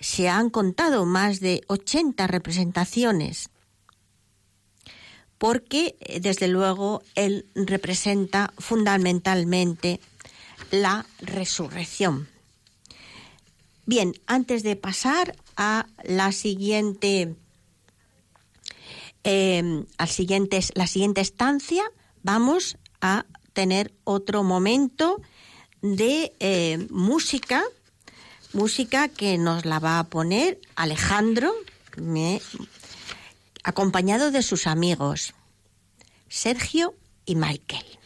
se 0.00 0.28
han 0.28 0.50
contado 0.50 1.04
más 1.06 1.40
de 1.40 1.62
80 1.66 2.26
representaciones, 2.26 3.50
porque 5.38 5.96
eh, 6.00 6.20
desde 6.20 6.48
luego 6.48 7.02
él 7.14 7.46
representa 7.54 8.52
fundamentalmente 8.58 10.00
la 10.70 11.06
resurrección. 11.20 12.28
Bien, 13.86 14.12
antes 14.26 14.62
de 14.62 14.76
pasar 14.76 15.36
a 15.56 15.86
la 16.04 16.32
siguiente, 16.32 17.34
eh, 19.24 19.84
siguiente, 20.06 20.60
la 20.74 20.86
siguiente 20.86 21.20
estancia, 21.22 21.84
vamos 22.22 22.76
a 23.00 23.24
tener 23.54 23.94
otro 24.04 24.42
momento 24.42 25.20
de 25.80 26.34
eh, 26.38 26.86
música 26.90 27.64
música 28.52 29.08
que 29.08 29.38
nos 29.38 29.64
la 29.64 29.78
va 29.78 29.98
a 29.98 30.04
poner 30.04 30.60
Alejandro, 30.76 31.54
acompañado 33.64 34.30
de 34.30 34.42
sus 34.42 34.66
amigos 34.66 35.34
Sergio 36.28 36.94
y 37.24 37.34
Michael. 37.34 37.97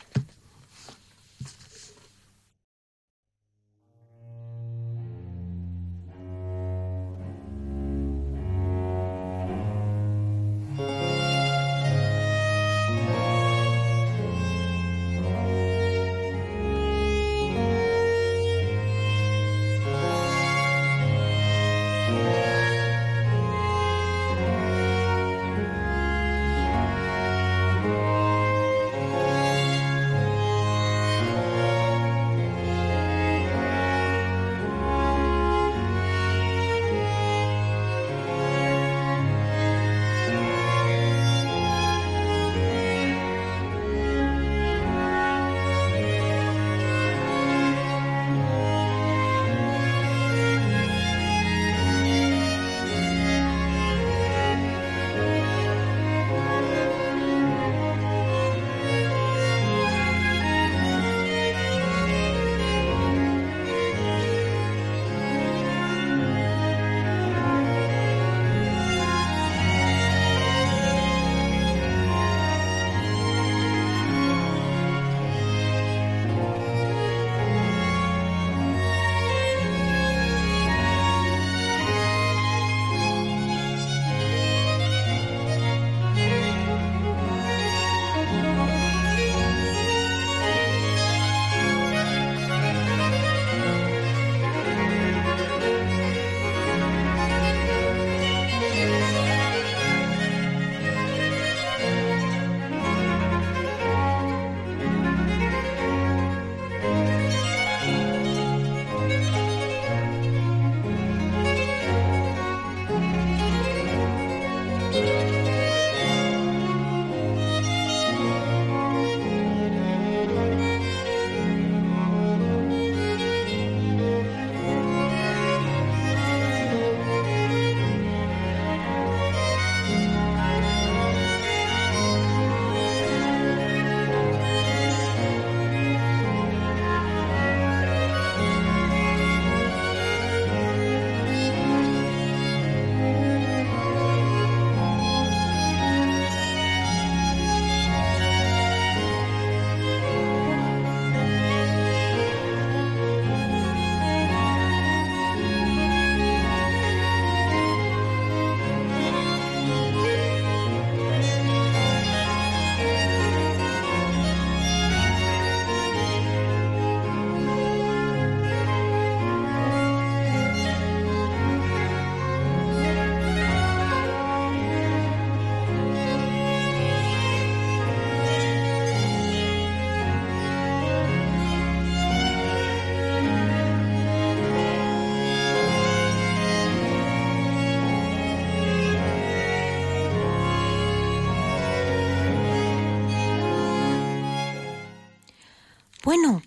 Bueno, 196.15 196.43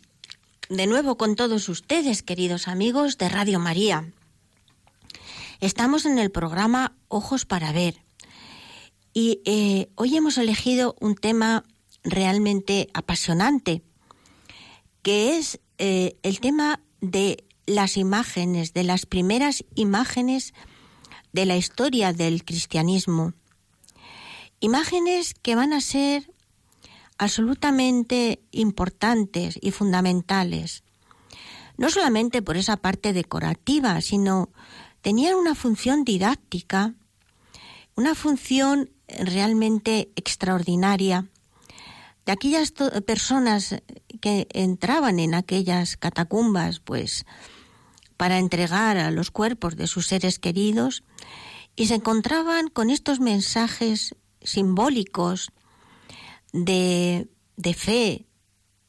de 0.70 0.86
nuevo 0.86 1.18
con 1.18 1.36
todos 1.36 1.70
ustedes, 1.70 2.22
queridos 2.22 2.68
amigos 2.68 3.18
de 3.18 3.30
Radio 3.30 3.60
María. 3.60 4.14
Estamos 5.60 6.06
en 6.06 6.20
el 6.20 6.30
programa 6.30 6.96
Ojos 7.08 7.46
para 7.46 7.72
Ver 7.72 7.96
y 9.12 9.42
eh, 9.44 9.90
hoy 9.96 10.18
hemos 10.18 10.38
elegido 10.38 10.96
un 11.00 11.16
tema 11.16 11.64
realmente 12.04 12.90
apasionante, 12.94 13.82
que 15.02 15.36
es 15.36 15.60
eh, 15.80 16.16
el 16.22 16.42
tema 16.42 16.80
de 17.02 17.44
las 17.66 17.98
imágenes, 17.98 18.72
de 18.72 18.84
las 18.84 19.08
primeras 19.08 19.66
imágenes 19.74 20.54
de 21.34 21.48
la 21.48 21.58
historia 21.58 22.14
del 22.14 22.46
cristianismo. 22.46 23.34
Imágenes 24.60 25.34
que 25.34 25.56
van 25.56 25.74
a 25.74 25.82
ser 25.82 26.35
absolutamente 27.18 28.42
importantes 28.52 29.58
y 29.62 29.72
fundamentales, 29.72 30.84
no 31.78 31.90
solamente 31.90 32.42
por 32.42 32.58
esa 32.58 32.78
parte 32.78 33.14
decorativa, 33.14 34.02
sino 34.02 34.50
tenían 35.02 35.36
una 35.36 35.56
función 35.56 36.04
didáctica, 36.04 36.94
una 37.96 38.16
función 38.16 38.90
realmente 39.08 40.10
extraordinaria. 40.16 41.28
De 42.26 42.32
aquellas 42.32 42.74
personas 43.06 43.76
que 44.20 44.48
entraban 44.52 45.20
en 45.20 45.36
aquellas 45.36 45.96
catacumbas, 45.96 46.80
pues, 46.80 47.26
para 48.18 48.40
entregar 48.40 48.98
a 48.98 49.12
los 49.12 49.30
cuerpos 49.30 49.76
de 49.76 49.88
sus 49.88 50.08
seres 50.08 50.40
queridos, 50.40 51.04
y 51.76 51.88
se 51.88 51.96
encontraban 51.96 52.70
con 52.70 52.90
estos 52.90 53.20
mensajes 53.20 54.16
simbólicos 54.42 55.52
de, 56.56 57.28
de 57.58 57.74
fe, 57.74 58.26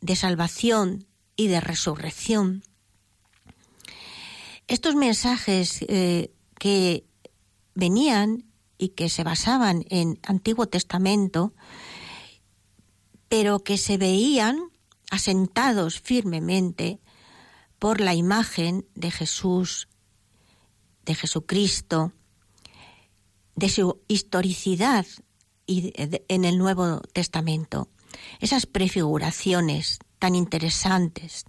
de 0.00 0.14
salvación 0.14 1.06
y 1.34 1.48
de 1.48 1.60
resurrección. 1.60 2.62
Estos 4.68 4.94
mensajes 4.94 5.84
eh, 5.88 6.32
que 6.58 7.04
venían 7.74 8.44
y 8.78 8.90
que 8.90 9.08
se 9.08 9.24
basaban 9.24 9.84
en 9.90 10.18
Antiguo 10.22 10.66
Testamento, 10.66 11.54
pero 13.28 13.58
que 13.58 13.78
se 13.78 13.98
veían 13.98 14.58
asentados 15.10 16.00
firmemente 16.00 17.00
por 17.78 18.00
la 18.00 18.14
imagen 18.14 18.86
de 18.94 19.10
Jesús, 19.10 19.88
de 21.04 21.14
Jesucristo, 21.14 22.12
de 23.56 23.68
su 23.68 24.00
historicidad 24.08 25.06
en 25.66 26.44
el 26.44 26.58
Nuevo 26.58 27.00
Testamento, 27.12 27.88
esas 28.40 28.66
prefiguraciones 28.66 29.98
tan 30.18 30.34
interesantes. 30.34 31.44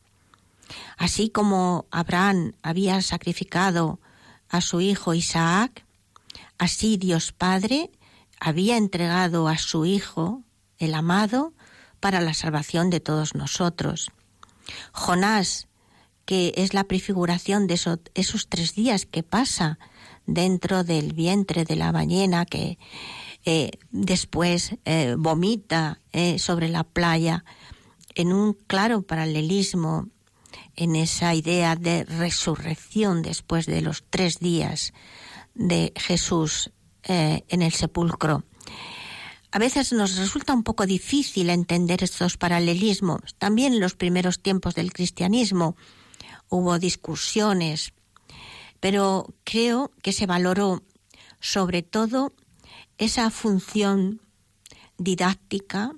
Así 0.97 1.29
como 1.29 1.85
Abraham 1.91 2.53
había 2.61 3.01
sacrificado 3.01 3.99
a 4.49 4.61
su 4.61 4.81
hijo 4.81 5.13
Isaac, 5.13 5.85
así 6.57 6.97
Dios 6.97 7.31
Padre 7.31 7.91
había 8.39 8.77
entregado 8.77 9.47
a 9.47 9.57
su 9.57 9.85
hijo, 9.85 10.43
el 10.77 10.93
amado, 10.93 11.53
para 11.99 12.21
la 12.21 12.33
salvación 12.33 12.89
de 12.89 12.99
todos 12.99 13.33
nosotros. 13.33 14.11
Jonás, 14.91 15.67
que 16.25 16.53
es 16.55 16.73
la 16.73 16.83
prefiguración 16.83 17.67
de 17.67 17.75
esos, 18.13 18.47
tres 18.49 18.75
días 18.75 19.05
que 19.05 19.23
pasa 19.23 19.79
dentro 20.25 20.83
del 20.83 21.13
vientre 21.13 21.63
de 21.63 21.75
la 21.75 21.91
ballena, 21.91 22.45
que 22.45 22.77
eh, 23.45 23.71
después 23.91 24.75
eh, 24.85 25.15
vomita 25.17 26.01
eh, 26.11 26.39
sobre 26.39 26.69
la 26.69 26.83
playa, 26.83 27.45
en 28.15 28.33
un 28.33 28.53
claro 28.53 29.03
paralelismo 29.03 30.07
en 30.75 30.95
esa 30.95 31.33
idea 31.33 31.75
de 31.75 32.03
resurrección 32.03 33.21
después 33.21 33.65
de 33.65 33.81
los 33.81 34.03
tres 34.09 34.39
días 34.39 34.93
de 35.53 35.93
Jesús 35.95 36.71
en 37.03 37.61
el 37.61 37.71
sepulcro. 37.71 38.43
A 39.51 39.59
veces 39.59 39.93
nos 39.93 40.17
resulta 40.17 40.53
un 40.53 40.63
poco 40.63 40.85
difícil 40.85 41.49
entender 41.49 42.03
estos 42.03 42.37
paralelismos. 42.37 43.35
También 43.37 43.73
en 43.73 43.79
los 43.79 43.95
primeros 43.95 44.41
tiempos 44.41 44.75
del 44.75 44.91
cristianismo 44.91 45.75
hubo 46.49 46.79
discusiones, 46.79 47.93
pero 48.79 49.33
creo 49.43 49.91
que 50.03 50.11
se 50.11 50.25
valoró 50.25 50.83
sobre 51.39 51.81
todo 51.81 52.33
esa 52.97 53.29
función 53.29 54.21
didáctica, 54.97 55.93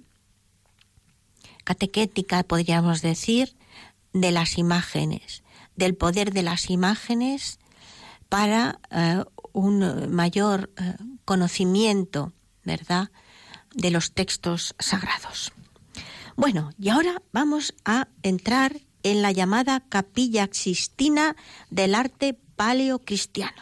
catequética, 1.63 2.43
podríamos 2.43 3.01
decir, 3.01 3.55
de 4.13 4.31
las 4.31 4.57
imágenes, 4.57 5.43
del 5.75 5.95
poder 5.95 6.33
de 6.33 6.43
las 6.43 6.69
imágenes 6.69 7.59
para 8.27 8.79
eh, 8.91 9.23
un 9.53 10.13
mayor 10.13 10.71
eh, 10.77 10.95
conocimiento, 11.25 12.33
¿verdad?, 12.63 13.11
de 13.73 13.91
los 13.91 14.13
textos 14.13 14.75
sagrados. 14.79 15.51
Bueno, 16.35 16.71
y 16.79 16.89
ahora 16.89 17.21
vamos 17.31 17.73
a 17.85 18.07
entrar 18.23 18.79
en 19.03 19.21
la 19.21 19.31
llamada 19.31 19.81
Capilla 19.89 20.49
Sistina 20.51 21.35
del 21.69 21.95
arte 21.95 22.33
paleocristiano. 22.55 23.61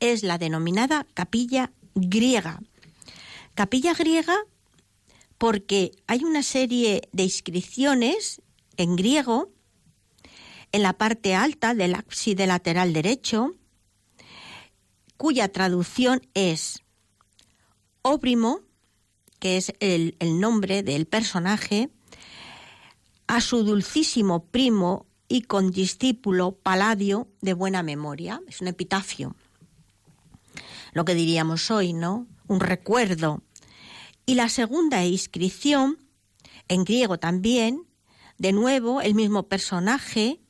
Es 0.00 0.22
la 0.22 0.38
denominada 0.38 1.06
Capilla 1.14 1.72
griega. 2.00 2.60
Capilla 3.54 3.94
griega 3.94 4.36
porque 5.38 5.92
hay 6.06 6.24
una 6.24 6.42
serie 6.42 7.08
de 7.12 7.22
inscripciones 7.22 8.42
en 8.76 8.96
griego 8.96 9.52
en 10.72 10.82
la 10.82 10.92
parte 10.92 11.34
alta 11.34 11.74
del 11.74 11.94
ábside 11.94 12.46
lateral 12.46 12.92
derecho, 12.92 13.54
cuya 15.16 15.48
traducción 15.48 16.20
es 16.34 16.82
Oprimo, 18.02 18.60
que 19.38 19.56
es 19.56 19.72
el, 19.80 20.16
el 20.18 20.40
nombre 20.40 20.82
del 20.82 21.06
personaje, 21.06 21.90
a 23.26 23.40
su 23.40 23.62
dulcísimo 23.62 24.46
primo 24.46 25.06
y 25.28 25.42
condiscípulo 25.42 26.52
Paladio 26.52 27.28
de 27.40 27.54
buena 27.54 27.82
memoria. 27.82 28.40
Es 28.48 28.60
un 28.60 28.68
epitafio 28.68 29.36
lo 30.92 31.04
que 31.04 31.14
diríamos 31.14 31.70
hoy, 31.70 31.92
¿no? 31.92 32.26
Un 32.46 32.60
recuerdo. 32.60 33.42
Y 34.26 34.34
la 34.34 34.48
segunda 34.48 35.04
inscripción, 35.04 35.98
en 36.68 36.84
griego 36.84 37.18
también, 37.18 37.86
de 38.38 38.52
nuevo 38.52 39.00
el 39.00 39.14
mismo 39.14 39.48
personaje, 39.48 40.40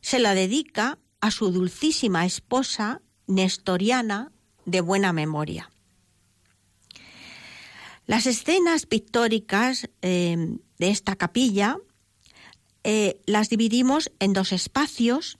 se 0.00 0.18
la 0.18 0.34
dedica 0.34 0.98
a 1.20 1.30
su 1.30 1.50
dulcísima 1.50 2.26
esposa 2.26 3.00
nestoriana 3.26 4.32
de 4.66 4.80
buena 4.80 5.12
memoria. 5.12 5.70
Las 8.06 8.26
escenas 8.26 8.84
pictóricas 8.84 9.88
eh, 10.02 10.58
de 10.78 10.90
esta 10.90 11.16
capilla 11.16 11.78
eh, 12.84 13.22
las 13.24 13.48
dividimos 13.48 14.12
en 14.20 14.34
dos 14.34 14.52
espacios, 14.52 15.38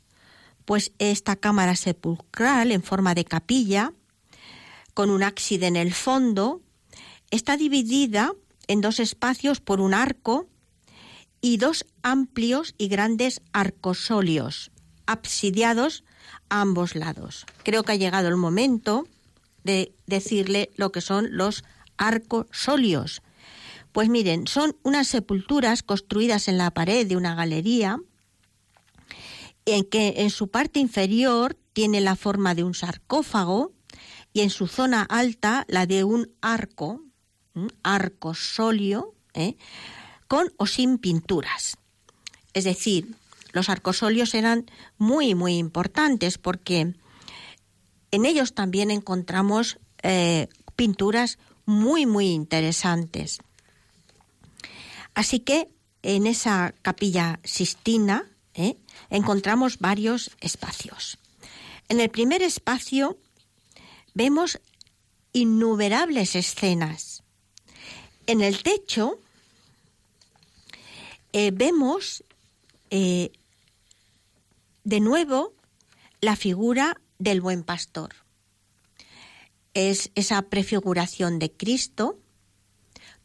pues 0.64 0.92
esta 0.98 1.36
cámara 1.36 1.76
sepulcral 1.76 2.72
en 2.72 2.82
forma 2.82 3.14
de 3.14 3.26
capilla 3.26 3.92
con 4.94 5.10
un 5.10 5.22
ábside 5.22 5.66
en 5.66 5.76
el 5.76 5.92
fondo, 5.92 6.62
está 7.30 7.56
dividida 7.56 8.32
en 8.68 8.80
dos 8.80 9.00
espacios 9.00 9.60
por 9.60 9.80
un 9.80 9.92
arco 9.92 10.48
y 11.40 11.58
dos 11.58 11.84
amplios 12.02 12.74
y 12.78 12.88
grandes 12.88 13.42
arcosolios, 13.52 14.70
absidiados 15.06 16.04
a 16.48 16.62
ambos 16.62 16.94
lados. 16.94 17.44
Creo 17.64 17.82
que 17.82 17.92
ha 17.92 17.96
llegado 17.96 18.28
el 18.28 18.36
momento 18.36 19.06
de 19.64 19.94
decirle 20.06 20.70
lo 20.76 20.92
que 20.92 21.00
son 21.00 21.36
los 21.36 21.64
arcosolios. 21.96 23.22
Pues 23.92 24.08
miren, 24.08 24.46
son 24.46 24.76
unas 24.82 25.08
sepulturas 25.08 25.82
construidas 25.82 26.48
en 26.48 26.58
la 26.58 26.70
pared 26.70 27.06
de 27.06 27.16
una 27.16 27.34
galería 27.34 27.98
en 29.66 29.84
que 29.84 30.14
en 30.18 30.30
su 30.30 30.48
parte 30.48 30.80
inferior 30.80 31.56
tiene 31.72 32.00
la 32.00 32.16
forma 32.16 32.54
de 32.54 32.64
un 32.64 32.74
sarcófago 32.74 33.72
y 34.34 34.40
en 34.40 34.50
su 34.50 34.66
zona 34.66 35.02
alta 35.02 35.64
la 35.68 35.86
de 35.86 36.04
un 36.04 36.28
arco, 36.42 37.00
un 37.54 37.72
arco 37.82 38.34
¿eh? 39.32 39.56
con 40.28 40.52
o 40.58 40.66
sin 40.66 40.98
pinturas. 40.98 41.78
Es 42.52 42.64
decir, 42.64 43.14
los 43.52 43.68
arcosolios 43.68 44.34
eran 44.34 44.70
muy, 44.98 45.36
muy 45.36 45.56
importantes 45.56 46.36
porque 46.36 46.94
en 48.10 48.26
ellos 48.26 48.54
también 48.54 48.90
encontramos 48.90 49.78
eh, 50.02 50.48
pinturas 50.74 51.38
muy, 51.64 52.04
muy 52.04 52.26
interesantes. 52.26 53.38
Así 55.14 55.38
que 55.38 55.68
en 56.02 56.26
esa 56.26 56.74
capilla 56.82 57.38
sistina 57.44 58.28
¿eh? 58.54 58.76
encontramos 59.10 59.78
varios 59.78 60.32
espacios. 60.40 61.18
En 61.88 62.00
el 62.00 62.10
primer 62.10 62.42
espacio 62.42 63.16
vemos 64.14 64.60
innumerables 65.32 66.36
escenas. 66.36 67.22
En 68.26 68.40
el 68.40 68.62
techo 68.62 69.18
eh, 71.32 71.50
vemos 71.52 72.24
eh, 72.90 73.32
de 74.84 75.00
nuevo 75.00 75.52
la 76.20 76.36
figura 76.36 77.00
del 77.18 77.40
buen 77.40 77.64
pastor. 77.64 78.14
Es 79.74 80.10
esa 80.14 80.40
prefiguración 80.42 81.40
de 81.40 81.50
Cristo, 81.50 82.18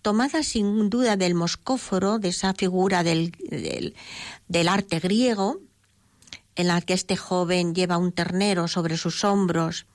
tomada 0.01 0.41
sin 0.41 0.89
duda 0.89 1.15
del 1.15 1.35
moscóforo, 1.35 2.17
de 2.17 2.29
esa 2.29 2.53
figura 2.55 3.03
del, 3.03 3.93
del 4.47 4.67
arte 4.67 4.99
griego, 4.99 5.61
en 6.55 6.67
la 6.67 6.81
que 6.81 6.93
este 6.93 7.15
joven 7.15 7.75
lleva 7.75 7.99
un 7.99 8.11
ternero 8.11 8.67
sobre 8.67 8.97
sus 8.97 9.23
hombros 9.23 9.85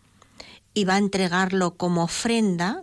y 0.75 0.85
va 0.85 0.95
a 0.95 0.99
entregarlo 0.99 1.77
como 1.77 2.05
ofrenda, 2.05 2.83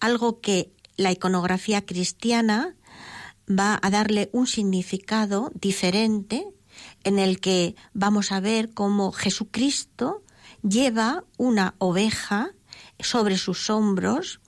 algo 0.00 0.40
que 0.40 0.72
la 0.96 1.12
iconografía 1.12 1.86
cristiana 1.86 2.74
va 3.48 3.78
a 3.80 3.90
darle 3.90 4.28
un 4.32 4.46
significado 4.46 5.50
diferente 5.54 6.46
en 7.04 7.18
el 7.18 7.40
que 7.40 7.76
vamos 7.94 8.32
a 8.32 8.40
ver 8.40 8.74
cómo 8.74 9.12
Jesucristo 9.12 10.22
lleva 10.62 11.24
una 11.36 11.74
oveja 11.78 12.50
sobre 12.98 13.38
sus 13.38 13.70
hombros 13.70 14.40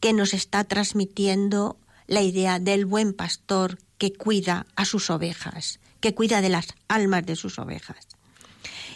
que 0.00 0.12
nos 0.12 0.34
está 0.34 0.64
transmitiendo 0.64 1.78
la 2.06 2.22
idea 2.22 2.58
del 2.58 2.84
buen 2.84 3.12
pastor 3.12 3.78
que 3.98 4.12
cuida 4.12 4.66
a 4.76 4.84
sus 4.84 5.10
ovejas, 5.10 5.80
que 6.00 6.14
cuida 6.14 6.40
de 6.40 6.50
las 6.50 6.74
almas 6.88 7.24
de 7.24 7.36
sus 7.36 7.58
ovejas. 7.58 8.15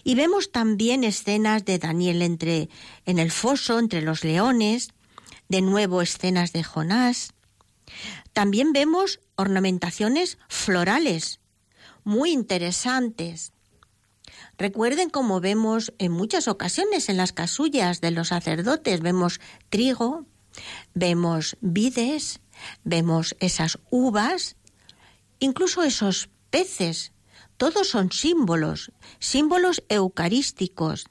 Y 0.05 0.15
vemos 0.15 0.53
también 0.53 1.05
escenas 1.05 1.65
de 1.65 1.79
Daniel 1.79 2.23
entre 2.23 2.69
en 3.07 3.19
el 3.19 3.31
foso 3.31 3.79
entre 3.79 4.03
los 4.03 4.25
leones, 4.25 4.91
de 5.49 5.63
nuevo 5.63 6.03
escenas 6.03 6.53
de 6.53 6.63
Jonás. 6.63 7.33
También 8.33 8.73
vemos 8.73 9.21
ornamentaciones 9.37 10.39
florales 10.49 11.41
muy 12.05 12.31
interesantes. 12.31 13.53
Recuerden 14.59 15.11
como 15.11 15.41
vemos 15.41 15.93
en 15.99 16.13
muchas 16.13 16.49
ocasiones 16.49 17.09
en 17.09 17.17
las 17.17 17.33
casullas 17.33 18.01
de 18.01 18.11
los 18.11 18.29
sacerdotes, 18.29 19.01
vemos 19.01 19.41
trigo, 19.71 20.27
vemos 20.95 21.57
vides, 21.61 22.41
vemos 22.85 23.37
esas 23.41 23.79
uvas, 23.91 24.57
incluso 25.39 25.83
esos 25.83 26.29
peces, 26.51 27.13
todos 27.61 27.91
son 27.91 28.11
símbolos, 28.11 28.91
símbolos 29.19 29.85
eucarísticos. 29.91 31.05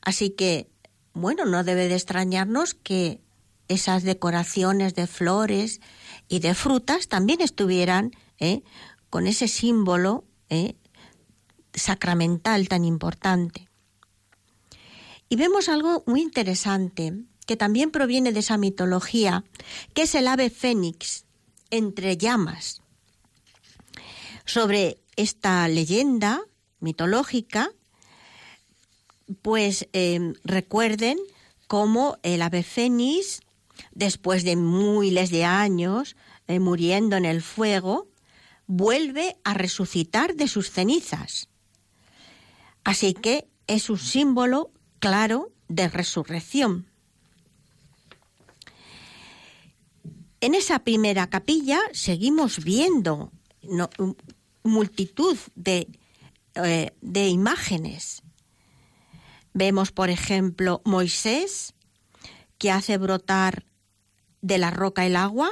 Así 0.00 0.30
que, 0.30 0.70
bueno, 1.12 1.44
no 1.44 1.62
debe 1.62 1.88
de 1.88 1.94
extrañarnos 1.94 2.72
que 2.72 3.20
esas 3.68 4.02
decoraciones 4.02 4.94
de 4.94 5.06
flores 5.06 5.82
y 6.26 6.38
de 6.38 6.54
frutas 6.54 7.08
también 7.08 7.42
estuvieran 7.42 8.12
¿eh? 8.38 8.62
con 9.10 9.26
ese 9.26 9.46
símbolo 9.46 10.24
¿eh? 10.48 10.74
sacramental 11.74 12.66
tan 12.68 12.86
importante. 12.86 13.68
Y 15.28 15.36
vemos 15.36 15.68
algo 15.68 16.02
muy 16.06 16.22
interesante 16.22 17.12
que 17.44 17.58
también 17.58 17.90
proviene 17.90 18.32
de 18.32 18.40
esa 18.40 18.56
mitología, 18.56 19.44
que 19.92 20.04
es 20.04 20.14
el 20.14 20.28
ave 20.28 20.48
fénix 20.48 21.26
entre 21.68 22.16
llamas. 22.16 22.80
Sobre 24.46 25.01
esta 25.16 25.66
leyenda 25.68 26.42
mitológica, 26.80 27.70
pues 29.42 29.88
eh, 29.92 30.34
recuerden 30.44 31.18
cómo 31.66 32.18
el 32.22 32.42
ave 32.42 32.62
fénix 32.62 33.40
después 33.92 34.44
de 34.44 34.56
miles 34.56 35.30
de 35.30 35.44
años 35.44 36.16
eh, 36.48 36.58
muriendo 36.60 37.16
en 37.16 37.24
el 37.24 37.42
fuego, 37.42 38.08
vuelve 38.66 39.36
a 39.44 39.54
resucitar 39.54 40.34
de 40.34 40.48
sus 40.48 40.70
cenizas. 40.70 41.48
Así 42.84 43.14
que 43.14 43.48
es 43.66 43.90
un 43.90 43.98
símbolo 43.98 44.70
claro 44.98 45.52
de 45.68 45.88
resurrección. 45.88 46.86
En 50.40 50.54
esa 50.54 50.80
primera 50.80 51.28
capilla 51.28 51.78
seguimos 51.92 52.64
viendo 52.64 53.30
multitud 54.62 55.36
de, 55.54 55.88
eh, 56.54 56.90
de 57.00 57.28
imágenes. 57.28 58.22
Vemos, 59.54 59.92
por 59.92 60.10
ejemplo, 60.10 60.80
Moisés, 60.84 61.74
que 62.58 62.70
hace 62.70 62.96
brotar 62.96 63.64
de 64.40 64.58
la 64.58 64.70
roca 64.70 65.04
el 65.06 65.16
agua. 65.16 65.50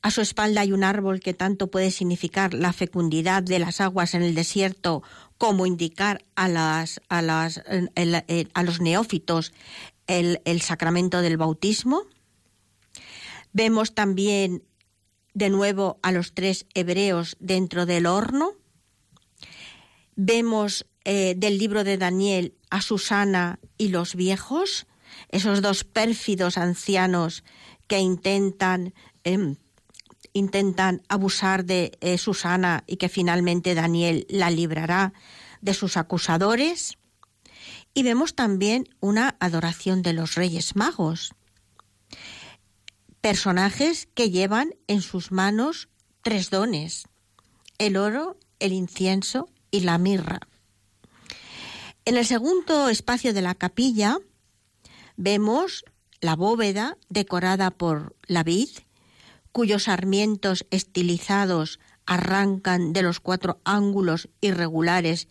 A 0.00 0.10
su 0.10 0.20
espalda 0.20 0.62
hay 0.62 0.72
un 0.72 0.82
árbol 0.82 1.20
que 1.20 1.34
tanto 1.34 1.70
puede 1.70 1.92
significar 1.92 2.54
la 2.54 2.72
fecundidad 2.72 3.42
de 3.42 3.60
las 3.60 3.80
aguas 3.80 4.14
en 4.14 4.22
el 4.22 4.34
desierto 4.34 5.02
como 5.38 5.66
indicar 5.66 6.24
a, 6.34 6.48
las, 6.48 7.00
a, 7.08 7.22
las, 7.22 7.62
a 8.54 8.62
los 8.62 8.80
neófitos 8.80 9.52
el, 10.06 10.40
el 10.44 10.60
sacramento 10.60 11.20
del 11.22 11.36
bautismo. 11.36 12.04
Vemos 13.52 13.94
también 13.94 14.64
de 15.34 15.50
nuevo 15.50 15.98
a 16.02 16.12
los 16.12 16.34
tres 16.34 16.66
hebreos 16.74 17.36
dentro 17.40 17.86
del 17.86 18.06
horno. 18.06 18.52
Vemos 20.14 20.86
eh, 21.04 21.34
del 21.36 21.58
libro 21.58 21.84
de 21.84 21.98
Daniel 21.98 22.54
a 22.70 22.82
Susana 22.82 23.58
y 23.78 23.88
los 23.88 24.14
viejos 24.14 24.86
esos 25.28 25.62
dos 25.62 25.84
pérfidos 25.84 26.58
ancianos 26.58 27.44
que 27.86 27.98
intentan, 27.98 28.94
em, 29.24 29.56
intentan 30.32 31.02
abusar 31.08 31.64
de 31.64 31.98
eh, 32.00 32.18
Susana 32.18 32.84
y 32.86 32.96
que 32.96 33.08
finalmente 33.08 33.74
Daniel 33.74 34.26
la 34.28 34.50
librará 34.50 35.12
de 35.60 35.74
sus 35.74 35.96
acusadores. 35.96 36.98
Y 37.94 38.02
vemos 38.02 38.34
también 38.34 38.88
una 39.00 39.36
adoración 39.38 40.02
de 40.02 40.14
los 40.14 40.34
Reyes 40.34 40.76
Magos, 40.76 41.34
personajes 43.22 44.08
que 44.14 44.30
llevan 44.30 44.74
en 44.88 45.00
sus 45.00 45.30
manos 45.30 45.88
tres 46.22 46.50
dones, 46.50 47.04
el 47.78 47.96
oro, 47.96 48.36
el 48.58 48.72
incienso 48.72 49.48
y 49.70 49.80
la 49.80 49.96
mirra. 49.96 50.40
En 52.04 52.16
el 52.16 52.26
segundo 52.26 52.88
espacio 52.88 53.32
de 53.32 53.40
la 53.40 53.54
capilla 53.54 54.18
vemos 55.16 55.84
la 56.20 56.34
bóveda 56.34 56.98
decorada 57.08 57.70
por 57.70 58.16
la 58.26 58.42
vid, 58.42 58.68
cuyos 59.52 59.84
sarmientos 59.84 60.66
estilizados 60.70 61.78
arrancan 62.06 62.92
de 62.92 63.02
los 63.02 63.20
cuatro 63.20 63.60
ángulos 63.64 64.30
irregulares 64.40 65.28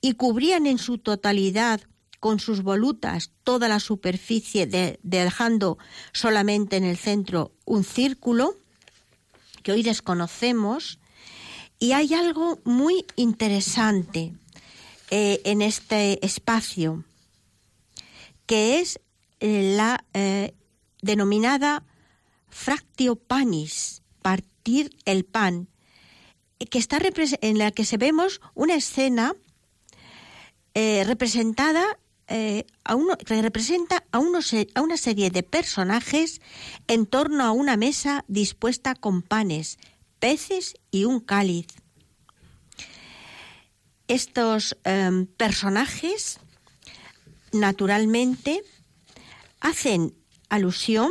y 0.00 0.14
cubrían 0.14 0.66
en 0.66 0.78
su 0.78 0.96
totalidad 0.96 1.82
con 2.20 2.40
sus 2.40 2.62
volutas 2.62 3.30
toda 3.44 3.68
la 3.68 3.80
superficie, 3.80 4.66
dejando 5.02 5.78
solamente 6.12 6.76
en 6.76 6.84
el 6.84 6.96
centro 6.96 7.52
un 7.64 7.84
círculo 7.84 8.56
que 9.62 9.72
hoy 9.72 9.82
desconocemos. 9.82 10.98
Y 11.78 11.92
hay 11.92 12.14
algo 12.14 12.58
muy 12.64 13.06
interesante 13.16 14.34
eh, 15.10 15.40
en 15.44 15.62
este 15.62 16.24
espacio, 16.26 17.04
que 18.46 18.80
es 18.80 19.00
la 19.40 20.04
eh, 20.14 20.54
denominada 21.00 21.84
fractio 22.48 23.16
panis, 23.16 24.02
partir 24.22 24.96
el 25.04 25.24
pan, 25.24 25.68
que 26.70 26.78
está 26.78 26.98
en 27.40 27.58
la 27.58 27.70
que 27.70 27.84
se 27.84 27.96
vemos 27.96 28.40
una 28.54 28.74
escena 28.74 29.34
eh, 30.74 31.04
representada 31.04 31.98
eh, 32.28 32.66
a 32.84 32.94
representa 33.42 34.04
a, 34.12 34.18
a 34.18 34.80
una 34.82 34.96
serie 34.96 35.30
de 35.30 35.42
personajes 35.42 36.40
en 36.86 37.06
torno 37.06 37.44
a 37.44 37.52
una 37.52 37.76
mesa 37.76 38.24
dispuesta 38.28 38.94
con 38.94 39.22
panes, 39.22 39.78
peces 40.18 40.74
y 40.90 41.04
un 41.04 41.20
cáliz. 41.20 41.66
Estos 44.08 44.76
em, 44.84 45.26
personajes, 45.26 46.40
naturalmente, 47.52 48.62
hacen 49.60 50.14
alusión, 50.48 51.10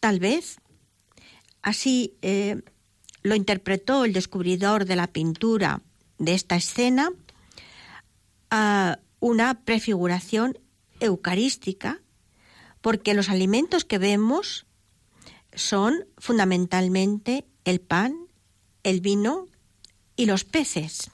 tal 0.00 0.20
vez, 0.20 0.58
así 1.62 2.16
eh, 2.22 2.62
lo 3.22 3.34
interpretó 3.34 4.04
el 4.04 4.12
descubridor 4.12 4.84
de 4.84 4.96
la 4.96 5.06
pintura 5.06 5.82
de 6.18 6.34
esta 6.34 6.56
escena, 6.56 7.10
a 8.50 8.98
una 9.24 9.54
prefiguración 9.64 10.58
eucarística, 11.00 12.02
porque 12.82 13.14
los 13.14 13.30
alimentos 13.30 13.86
que 13.86 13.96
vemos 13.96 14.66
son 15.54 16.04
fundamentalmente 16.18 17.46
el 17.64 17.80
pan, 17.80 18.14
el 18.82 19.00
vino 19.00 19.46
y 20.14 20.26
los 20.26 20.44
peces. 20.44 21.10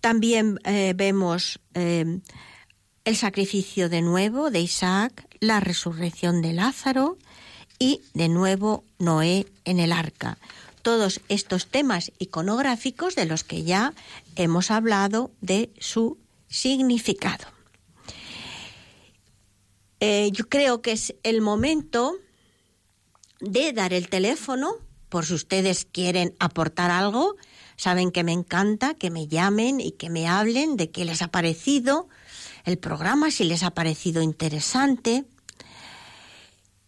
También 0.00 0.58
eh, 0.64 0.92
vemos 0.96 1.60
eh, 1.74 2.18
el 3.04 3.16
sacrificio 3.16 3.88
de 3.88 4.02
nuevo 4.02 4.50
de 4.50 4.58
Isaac, 4.58 5.28
la 5.38 5.60
resurrección 5.60 6.42
de 6.42 6.52
Lázaro 6.52 7.16
y 7.78 8.00
de 8.12 8.28
nuevo 8.28 8.82
Noé 8.98 9.46
en 9.64 9.78
el 9.78 9.92
arca. 9.92 10.36
Todos 10.82 11.20
estos 11.28 11.68
temas 11.68 12.10
iconográficos 12.18 13.14
de 13.14 13.26
los 13.26 13.44
que 13.44 13.62
ya 13.62 13.94
hemos 14.34 14.72
hablado 14.72 15.30
de 15.40 15.70
su 15.78 16.25
significado. 16.48 17.46
Eh, 20.00 20.30
yo 20.32 20.48
creo 20.48 20.82
que 20.82 20.92
es 20.92 21.14
el 21.22 21.40
momento 21.40 22.16
de 23.40 23.72
dar 23.72 23.92
el 23.92 24.08
teléfono, 24.08 24.74
por 25.08 25.24
si 25.24 25.34
ustedes 25.34 25.84
quieren 25.84 26.34
aportar 26.38 26.90
algo, 26.90 27.36
saben 27.76 28.10
que 28.10 28.24
me 28.24 28.32
encanta 28.32 28.94
que 28.94 29.10
me 29.10 29.28
llamen 29.28 29.80
y 29.80 29.92
que 29.92 30.10
me 30.10 30.28
hablen 30.28 30.76
de 30.76 30.90
qué 30.90 31.04
les 31.04 31.22
ha 31.22 31.28
parecido 31.28 32.08
el 32.64 32.78
programa, 32.78 33.30
si 33.30 33.44
les 33.44 33.62
ha 33.62 33.70
parecido 33.70 34.22
interesante, 34.22 35.24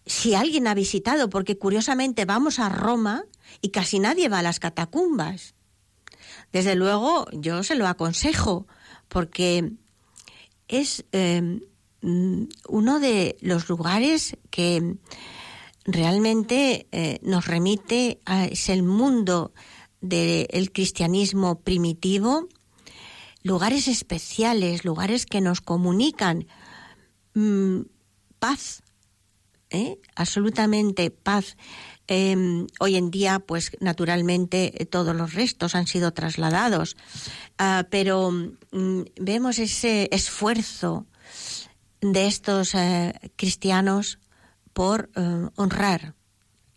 si 0.05 0.35
alguien 0.35 0.67
ha 0.67 0.75
visitado, 0.75 1.31
porque 1.31 1.59
curiosamente 1.59 2.25
vamos 2.25 2.59
a 2.59 2.69
Roma 2.69 3.25
y 3.61 3.71
casi 3.71 3.99
nadie 3.99 4.29
va 4.29 4.41
a 4.41 4.43
las 4.43 4.59
catacumbas. 4.59 5.55
Desde 6.53 6.75
luego 6.75 7.27
yo 7.33 7.63
se 7.63 7.75
lo 7.75 7.87
aconsejo, 7.87 8.67
porque 9.09 9.73
es 10.69 11.05
eh, 11.13 11.61
uno 12.03 13.01
de 13.01 13.37
los 13.41 13.69
lugares 13.69 14.37
que 14.51 14.97
realmente 15.85 16.87
eh, 16.93 17.19
nos 17.23 17.47
remite 17.47 18.21
a 18.25 18.45
es 18.45 18.69
el 18.69 18.83
mundo 18.83 19.53
del 20.01 20.71
cristianismo 20.73 21.61
primitivo 21.61 22.49
lugares 23.43 23.89
especiales, 23.89 24.85
lugares 24.85 25.27
que 25.27 25.41
nos 25.41 25.61
comunican 25.61 26.47
mm, 27.35 27.81
paz, 28.39 28.83
¿eh? 29.71 29.99
absolutamente 30.15 31.11
paz. 31.11 31.57
Em, 32.11 32.67
hoy 32.81 32.97
en 32.97 33.11
día, 33.11 33.39
pues 33.39 33.73
naturalmente 33.81 34.89
todos 34.91 35.15
los 35.15 35.35
restos 35.35 35.75
han 35.75 35.87
sido 35.87 36.13
trasladados, 36.13 36.97
ah, 37.59 37.87
pero 37.91 38.31
mm, 38.31 39.03
vemos 39.21 39.59
ese 39.59 40.09
esfuerzo 40.11 41.07
de 42.01 42.27
estos 42.27 42.75
eh, 42.75 43.13
cristianos 43.37 44.19
por 44.73 45.11
eh, 45.15 45.49
honrar 45.57 46.15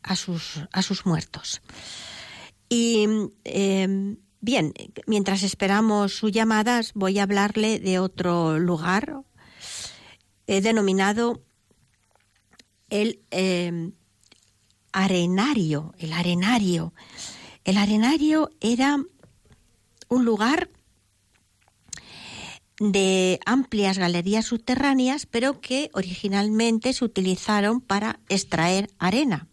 a 0.04 0.18
sus, 0.18 0.60
a 0.74 0.82
sus 0.82 1.06
muertos. 1.06 1.62
Y 2.68 3.08
em, 3.46 4.18
Bien, 4.44 4.74
mientras 5.06 5.44
esperamos 5.44 6.16
sus 6.16 6.32
llamadas, 6.32 6.94
voy 6.96 7.20
a 7.20 7.24
hablarle 7.24 7.80
de 7.80 8.00
otro 8.00 8.58
lugar 8.58 9.22
denominado 10.48 11.44
el 12.90 13.22
em, 13.30 13.94
arenario. 14.92 15.94
El 15.98 16.14
arenario. 16.14 16.94
El 17.64 17.78
arenario 17.78 18.50
era 18.60 18.98
un 20.08 20.26
lugar 20.26 20.70
de 22.80 23.40
amplias 23.46 23.98
galerías 23.98 24.46
subterráneas, 24.46 25.26
pero 25.26 25.62
que 25.62 25.92
originalmente 25.94 26.94
se 26.94 27.06
utilizaron 27.06 27.80
para 27.80 28.20
extraer 28.28 28.90
arena. 28.98 29.48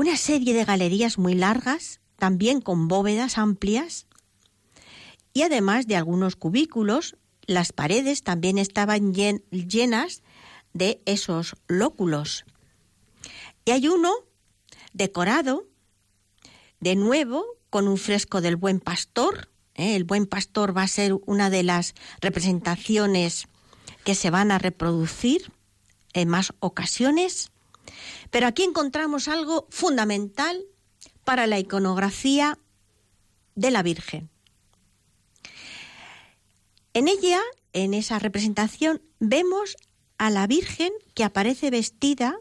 una 0.00 0.16
serie 0.16 0.54
de 0.54 0.64
galerías 0.64 1.18
muy 1.18 1.34
largas, 1.34 2.00
también 2.16 2.62
con 2.62 2.88
bóvedas 2.88 3.36
amplias, 3.36 4.06
y 5.34 5.42
además 5.42 5.86
de 5.86 5.96
algunos 5.96 6.36
cubículos, 6.36 7.16
las 7.42 7.72
paredes 7.72 8.22
también 8.22 8.56
estaban 8.56 9.12
llenas 9.12 10.22
de 10.72 11.00
esos 11.06 11.56
lóculos. 11.66 12.44
Y 13.64 13.72
hay 13.72 13.88
uno 13.88 14.12
decorado, 14.92 15.66
de 16.80 16.96
nuevo, 16.96 17.44
con 17.68 17.88
un 17.88 17.98
fresco 17.98 18.40
del 18.40 18.56
buen 18.56 18.80
pastor. 18.80 19.50
¿eh? 19.74 19.96
El 19.96 20.04
buen 20.04 20.26
pastor 20.26 20.76
va 20.76 20.82
a 20.82 20.88
ser 20.88 21.14
una 21.26 21.50
de 21.50 21.62
las 21.62 21.94
representaciones 22.20 23.46
que 24.04 24.14
se 24.14 24.30
van 24.30 24.50
a 24.50 24.58
reproducir 24.58 25.52
en 26.12 26.28
más 26.28 26.52
ocasiones. 26.60 27.50
Pero 28.30 28.46
aquí 28.46 28.62
encontramos 28.62 29.28
algo 29.28 29.66
fundamental 29.70 30.64
para 31.24 31.46
la 31.46 31.58
iconografía 31.58 32.58
de 33.54 33.70
la 33.70 33.82
Virgen. 33.82 34.30
En 36.92 37.06
ella, 37.06 37.40
en 37.72 37.94
esa 37.94 38.18
representación, 38.18 39.02
vemos 39.20 39.76
a 40.20 40.28
la 40.28 40.46
Virgen 40.46 40.92
que 41.14 41.24
aparece 41.24 41.70
vestida 41.70 42.38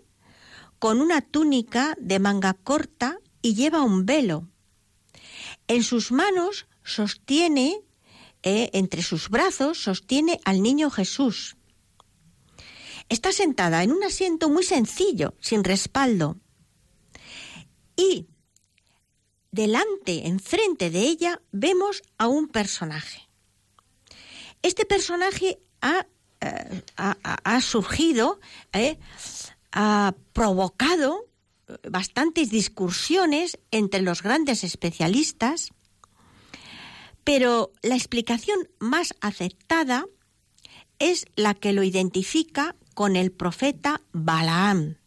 con 0.79 0.99
una 0.99 1.21
túnica 1.21 1.95
de 1.97 2.19
manga 2.19 2.53
corta 2.53 3.19
y 3.41 3.55
lleva 3.55 3.83
un 3.83 4.05
velo. 4.05 4.49
En 5.69 5.83
sus 5.83 6.11
manos 6.11 6.67
sostiene, 6.83 7.79
eh, 8.43 8.69
entre 8.73 9.01
sus 9.01 9.29
brazos, 9.29 9.81
sostiene 9.81 10.41
al 10.43 10.61
niño 10.61 10.89
Jesús. 10.89 11.55
Está 13.07 13.31
sentada 13.31 13.81
en 13.81 13.93
un 13.93 14.03
asiento 14.03 14.49
muy 14.49 14.63
sencillo, 14.63 15.35
sin 15.39 15.63
respaldo. 15.63 16.37
Y 17.95 18.27
delante, 19.51 20.27
enfrente 20.27 20.89
de 20.89 21.03
ella, 21.03 21.41
vemos 21.53 22.01
a 22.17 22.27
un 22.27 22.49
personaje. 22.49 23.29
Este 24.63 24.85
personaje 24.85 25.61
ha, 25.81 26.07
eh, 26.41 27.61
surgido, 27.61 28.39
eh, 28.73 28.97
ha 29.71 30.15
provocado 30.33 31.29
bastantes 31.89 32.49
discusiones 32.49 33.59
entre 33.71 34.01
los 34.01 34.23
grandes 34.23 34.63
especialistas, 34.63 35.69
pero 37.23 37.71
la 37.83 37.95
explicación 37.95 38.69
más 38.79 39.13
aceptada 39.21 40.05
es 40.97 41.25
la 41.35 41.53
que 41.53 41.73
lo 41.73 41.83
identifica 41.83 42.75
con 42.93 43.15
el 43.15 43.31
profeta 43.31 44.01
Balaam, 44.11 44.97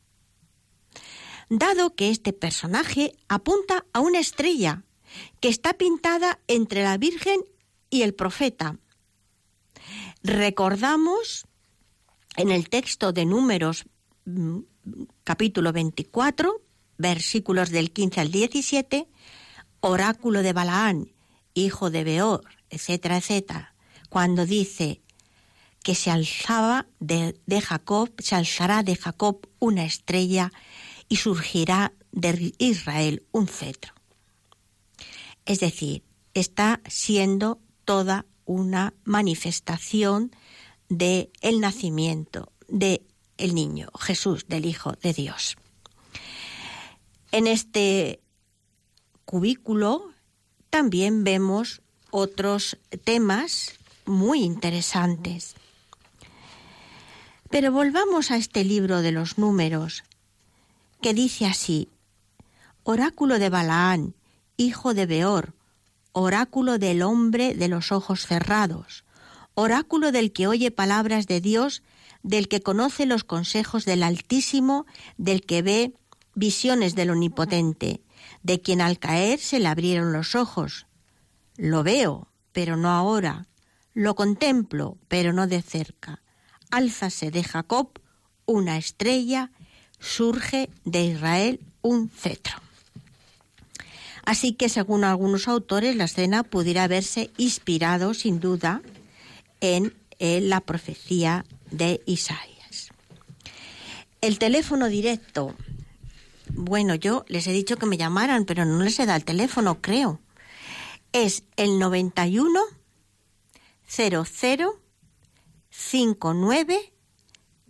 dado 1.48 1.94
que 1.94 2.10
este 2.10 2.32
personaje 2.32 3.12
apunta 3.28 3.84
a 3.92 4.00
una 4.00 4.18
estrella 4.18 4.84
que 5.40 5.48
está 5.48 5.74
pintada 5.74 6.40
entre 6.46 6.82
la 6.82 6.96
Virgen 6.96 7.40
y 7.90 8.02
el 8.02 8.14
profeta. 8.14 8.78
Recordamos 10.22 11.46
en 12.36 12.50
el 12.50 12.68
texto 12.68 13.12
de 13.12 13.24
Números 13.24 13.84
mm, 14.24 14.58
capítulo 15.24 15.72
24, 15.72 16.62
versículos 16.98 17.70
del 17.70 17.92
15 17.92 18.20
al 18.20 18.30
17, 18.30 19.08
oráculo 19.80 20.42
de 20.42 20.52
Balaán, 20.52 21.12
hijo 21.54 21.90
de 21.90 22.04
Beor, 22.04 22.44
etcétera, 22.70 23.16
etcétera, 23.16 23.74
cuando 24.08 24.46
dice, 24.46 25.02
que 25.82 25.94
se 25.94 26.10
alzaba 26.10 26.86
de, 27.00 27.34
Jacob, 27.60 28.12
se 28.18 28.36
alzará 28.36 28.82
de 28.82 28.96
Jacob 28.96 29.48
una 29.58 29.84
estrella 29.84 30.52
y 31.08 31.16
surgirá 31.16 31.92
de 32.12 32.54
Israel 32.58 33.24
un 33.32 33.48
cetro. 33.48 33.92
Es 35.44 35.60
decir, 35.60 36.04
está 36.34 36.80
siendo 36.86 37.60
toda 37.84 38.26
una 38.52 38.94
manifestación 39.04 40.30
de 40.88 41.30
el 41.40 41.60
nacimiento 41.60 42.52
de 42.68 43.02
el 43.38 43.54
niño 43.54 43.88
Jesús 43.98 44.46
del 44.46 44.66
Hijo 44.66 44.92
de 45.02 45.12
Dios. 45.12 45.56
En 47.32 47.46
este 47.46 48.20
cubículo 49.24 50.10
también 50.70 51.24
vemos 51.24 51.82
otros 52.10 52.78
temas 53.04 53.72
muy 54.04 54.42
interesantes. 54.42 55.54
Pero 57.50 57.72
volvamos 57.72 58.30
a 58.30 58.36
este 58.36 58.64
libro 58.64 59.02
de 59.02 59.12
los 59.12 59.38
números, 59.38 60.04
que 61.00 61.14
dice 61.14 61.46
así, 61.46 61.88
Oráculo 62.84 63.38
de 63.38 63.48
Balaán, 63.48 64.14
hijo 64.56 64.94
de 64.94 65.06
Beor, 65.06 65.54
oráculo 66.12 66.78
del 66.78 67.02
hombre 67.02 67.54
de 67.54 67.68
los 67.68 67.92
ojos 67.92 68.26
cerrados, 68.26 69.04
oráculo 69.54 70.12
del 70.12 70.32
que 70.32 70.46
oye 70.46 70.70
palabras 70.70 71.26
de 71.26 71.40
Dios, 71.40 71.82
del 72.22 72.48
que 72.48 72.62
conoce 72.62 73.06
los 73.06 73.24
consejos 73.24 73.84
del 73.84 74.02
Altísimo, 74.02 74.86
del 75.16 75.42
que 75.44 75.62
ve 75.62 75.94
visiones 76.34 76.94
del 76.94 77.10
Omnipotente, 77.10 78.02
de 78.42 78.60
quien 78.60 78.80
al 78.80 78.98
caer 78.98 79.38
se 79.40 79.58
le 79.58 79.68
abrieron 79.68 80.12
los 80.12 80.34
ojos. 80.34 80.86
Lo 81.56 81.82
veo, 81.82 82.28
pero 82.52 82.76
no 82.76 82.90
ahora. 82.90 83.46
Lo 83.94 84.14
contemplo, 84.14 84.96
pero 85.08 85.32
no 85.32 85.46
de 85.46 85.62
cerca 85.62 86.22
álzase 86.72 87.30
de 87.30 87.44
Jacob 87.44 88.00
una 88.46 88.76
estrella, 88.76 89.52
surge 90.00 90.68
de 90.84 91.04
Israel 91.04 91.60
un 91.82 92.08
cetro. 92.08 92.56
Así 94.24 94.52
que, 94.52 94.68
según 94.68 95.04
algunos 95.04 95.48
autores, 95.48 95.96
la 95.96 96.04
escena 96.04 96.44
pudiera 96.44 96.84
haberse 96.84 97.30
inspirado, 97.38 98.14
sin 98.14 98.40
duda, 98.40 98.82
en, 99.60 99.94
la 100.20 100.60
profecía 100.60 101.44
de 101.72 102.00
Isaías. 102.06 102.90
El 104.20 104.38
teléfono 104.38 104.86
directo. 104.86 105.56
Bueno, 106.54 106.94
yo 106.94 107.24
les 107.26 107.48
he 107.48 107.52
dicho 107.52 107.76
que 107.76 107.86
me 107.86 107.96
llamaran, 107.96 108.44
pero 108.44 108.64
no 108.64 108.84
les 108.84 109.00
he 109.00 109.06
dado 109.06 109.16
el 109.16 109.24
teléfono, 109.24 109.80
creo. 109.80 110.20
Es 111.12 111.42
el 111.56 111.80
91 111.80 112.60
00 113.88 114.80
59 115.70 116.92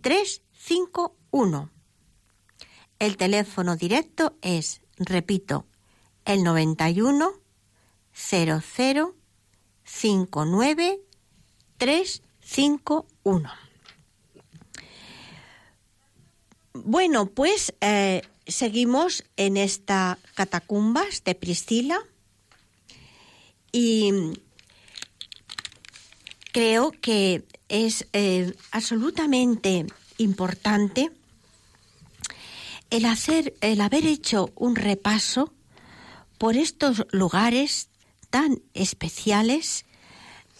351. 0.01 1.69
El 2.99 3.17
teléfono 3.17 3.75
directo 3.75 4.37
es, 4.41 4.81
repito, 4.97 5.65
el 6.25 6.43
91 6.43 7.33
00 8.13 9.15
59 9.83 10.99
351. 11.77 13.51
Bueno, 16.73 17.27
pues 17.27 17.73
eh, 17.81 18.23
seguimos 18.47 19.23
en 19.37 19.57
esta 19.57 20.17
catacumbas 20.35 21.23
de 21.23 21.35
Priscila 21.35 21.99
y 23.71 24.11
creo 26.51 26.91
que 26.91 27.43
es 27.69 28.07
eh, 28.13 28.55
absolutamente 28.71 29.85
importante 30.17 31.11
el 32.89 33.05
hacer, 33.05 33.55
el 33.61 33.81
haber 33.81 34.05
hecho 34.05 34.51
un 34.55 34.75
repaso 34.75 35.53
por 36.43 36.57
estos 36.57 37.07
lugares 37.11 37.89
tan 38.29 38.61
especiales 38.73 39.85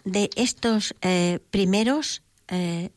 de 0.06 0.30
estos 0.38 0.96
eh, 1.02 1.42
primeros 1.52 2.24
eh, 2.48 2.92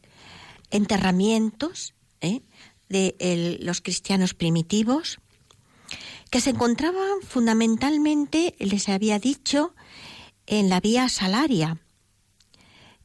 enterramientos 0.71 1.95
de 2.21 3.59
los 3.61 3.81
cristianos 3.81 4.35
primitivos, 4.35 5.19
que 6.31 6.41
se 6.41 6.51
encontraban 6.51 7.23
fundamentalmente, 7.27 8.55
les 8.61 8.89
había 8.89 9.19
dicho, 9.19 9.75
en 10.47 10.69
la 10.69 10.79
vía 10.79 11.09
salaria, 11.09 11.81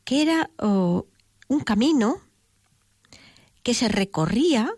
que 0.04 0.22
era 0.22 0.52
un 0.60 1.60
camino 1.66 2.22
que 3.64 3.74
se 3.74 3.88
recorría 3.88 4.72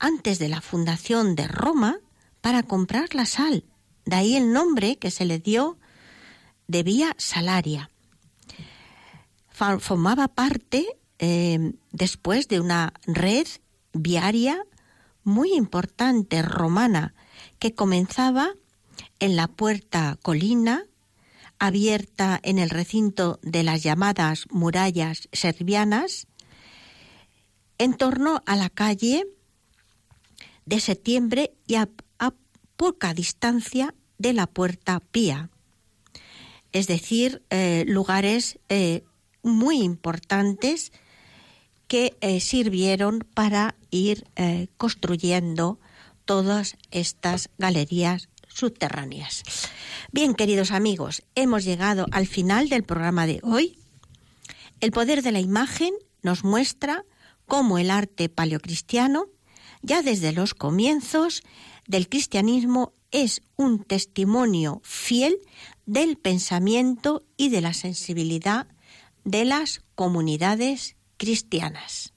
antes 0.00 0.40
de 0.40 0.48
la 0.48 0.60
fundación 0.60 1.36
de 1.36 1.46
Roma 1.46 2.00
para 2.40 2.64
comprar 2.64 3.14
la 3.14 3.24
sal. 3.24 3.69
De 4.04 4.16
ahí 4.16 4.36
el 4.36 4.52
nombre 4.52 4.96
que 4.96 5.10
se 5.10 5.24
le 5.24 5.38
dio 5.38 5.78
de 6.66 6.82
vía 6.82 7.14
salaria. 7.18 7.90
Formaba 9.50 10.28
parte 10.28 10.86
eh, 11.18 11.74
después 11.92 12.48
de 12.48 12.60
una 12.60 12.94
red 13.04 13.46
viaria 13.92 14.64
muy 15.22 15.52
importante 15.52 16.40
romana 16.42 17.14
que 17.58 17.74
comenzaba 17.74 18.54
en 19.18 19.36
la 19.36 19.48
puerta 19.48 20.18
colina 20.22 20.86
abierta 21.58 22.40
en 22.42 22.58
el 22.58 22.70
recinto 22.70 23.38
de 23.42 23.62
las 23.62 23.82
llamadas 23.82 24.46
murallas 24.50 25.28
serbianas 25.32 26.26
en 27.76 27.94
torno 27.94 28.42
a 28.46 28.56
la 28.56 28.70
calle 28.70 29.26
de 30.64 30.80
septiembre 30.80 31.54
y 31.66 31.74
a, 31.74 31.88
poca 32.80 33.12
distancia 33.12 33.94
de 34.16 34.32
la 34.32 34.46
puerta 34.46 35.00
pía, 35.00 35.50
es 36.72 36.86
decir, 36.86 37.42
eh, 37.50 37.84
lugares 37.86 38.58
eh, 38.70 39.04
muy 39.42 39.82
importantes 39.82 40.90
que 41.88 42.16
eh, 42.22 42.40
sirvieron 42.40 43.18
para 43.34 43.74
ir 43.90 44.24
construyendo 44.78 45.78
todas 46.24 46.78
estas 46.90 47.50
galerías 47.58 48.30
subterráneas. 48.48 49.42
Bien, 50.10 50.32
queridos 50.32 50.70
amigos, 50.70 51.22
hemos 51.34 51.64
llegado 51.64 52.06
al 52.12 52.26
final 52.26 52.70
del 52.70 52.84
programa 52.84 53.26
de 53.26 53.40
hoy. 53.42 53.78
El 54.80 54.90
poder 54.90 55.22
de 55.22 55.32
la 55.32 55.40
imagen 55.40 55.92
nos 56.22 56.44
muestra 56.44 57.04
cómo 57.44 57.76
el 57.76 57.90
arte 57.90 58.30
paleocristiano, 58.30 59.26
ya 59.82 60.00
desde 60.00 60.32
los 60.32 60.54
comienzos 60.54 61.42
del 61.90 62.08
cristianismo, 62.08 62.92
es 63.10 63.42
un 63.56 63.82
testimonio 63.82 64.80
fiel 64.84 65.36
del 65.86 66.16
pensamiento 66.16 67.22
y 67.36 67.48
de 67.48 67.60
la 67.60 67.74
sensibilidad 67.74 68.68
de 69.24 69.44
las 69.44 69.82
comunidades 69.94 70.96
cristianas. 71.16 72.12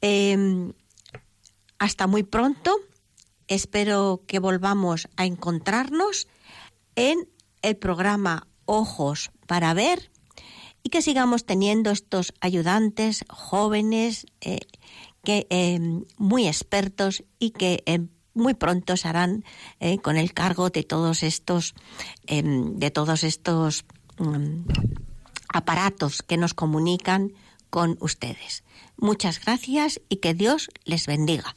Em, 0.00 0.72
hasta 1.78 2.06
muy 2.06 2.22
pronto 2.22 2.76
Espero 3.48 4.22
que 4.26 4.40
volvamos 4.40 5.08
a 5.16 5.24
encontrarnos 5.24 6.26
en 6.96 7.28
el 7.62 7.76
programa 7.76 8.48
Ojos 8.64 9.30
para 9.46 9.72
Ver 9.72 10.10
y 10.82 10.88
que 10.88 11.02
sigamos 11.02 11.44
teniendo 11.44 11.90
estos 11.90 12.34
ayudantes 12.40 13.24
jóvenes 13.28 14.26
eh, 14.40 14.58
que 15.22 15.46
eh, 15.50 15.78
muy 16.18 16.48
expertos 16.48 17.24
y 17.38 17.50
que 17.50 17.82
eh, 17.86 18.06
muy 18.36 18.54
pronto 18.54 18.96
se 18.96 19.08
harán 19.08 19.44
con 20.02 20.16
el 20.16 20.32
cargo 20.32 20.70
de 20.70 20.84
todos 20.84 21.22
estos 21.22 21.74
de 22.26 22.90
todos 22.90 23.24
estos 23.24 23.84
mm, 24.18 24.62
aparatos 25.48 26.22
que 26.22 26.36
nos 26.36 26.54
comunican 26.54 27.32
con 27.70 27.96
ustedes. 28.00 28.62
Muchas 28.96 29.44
gracias 29.44 30.00
y 30.08 30.16
que 30.16 30.34
Dios 30.34 30.70
les 30.84 31.06
bendiga. 31.06 31.56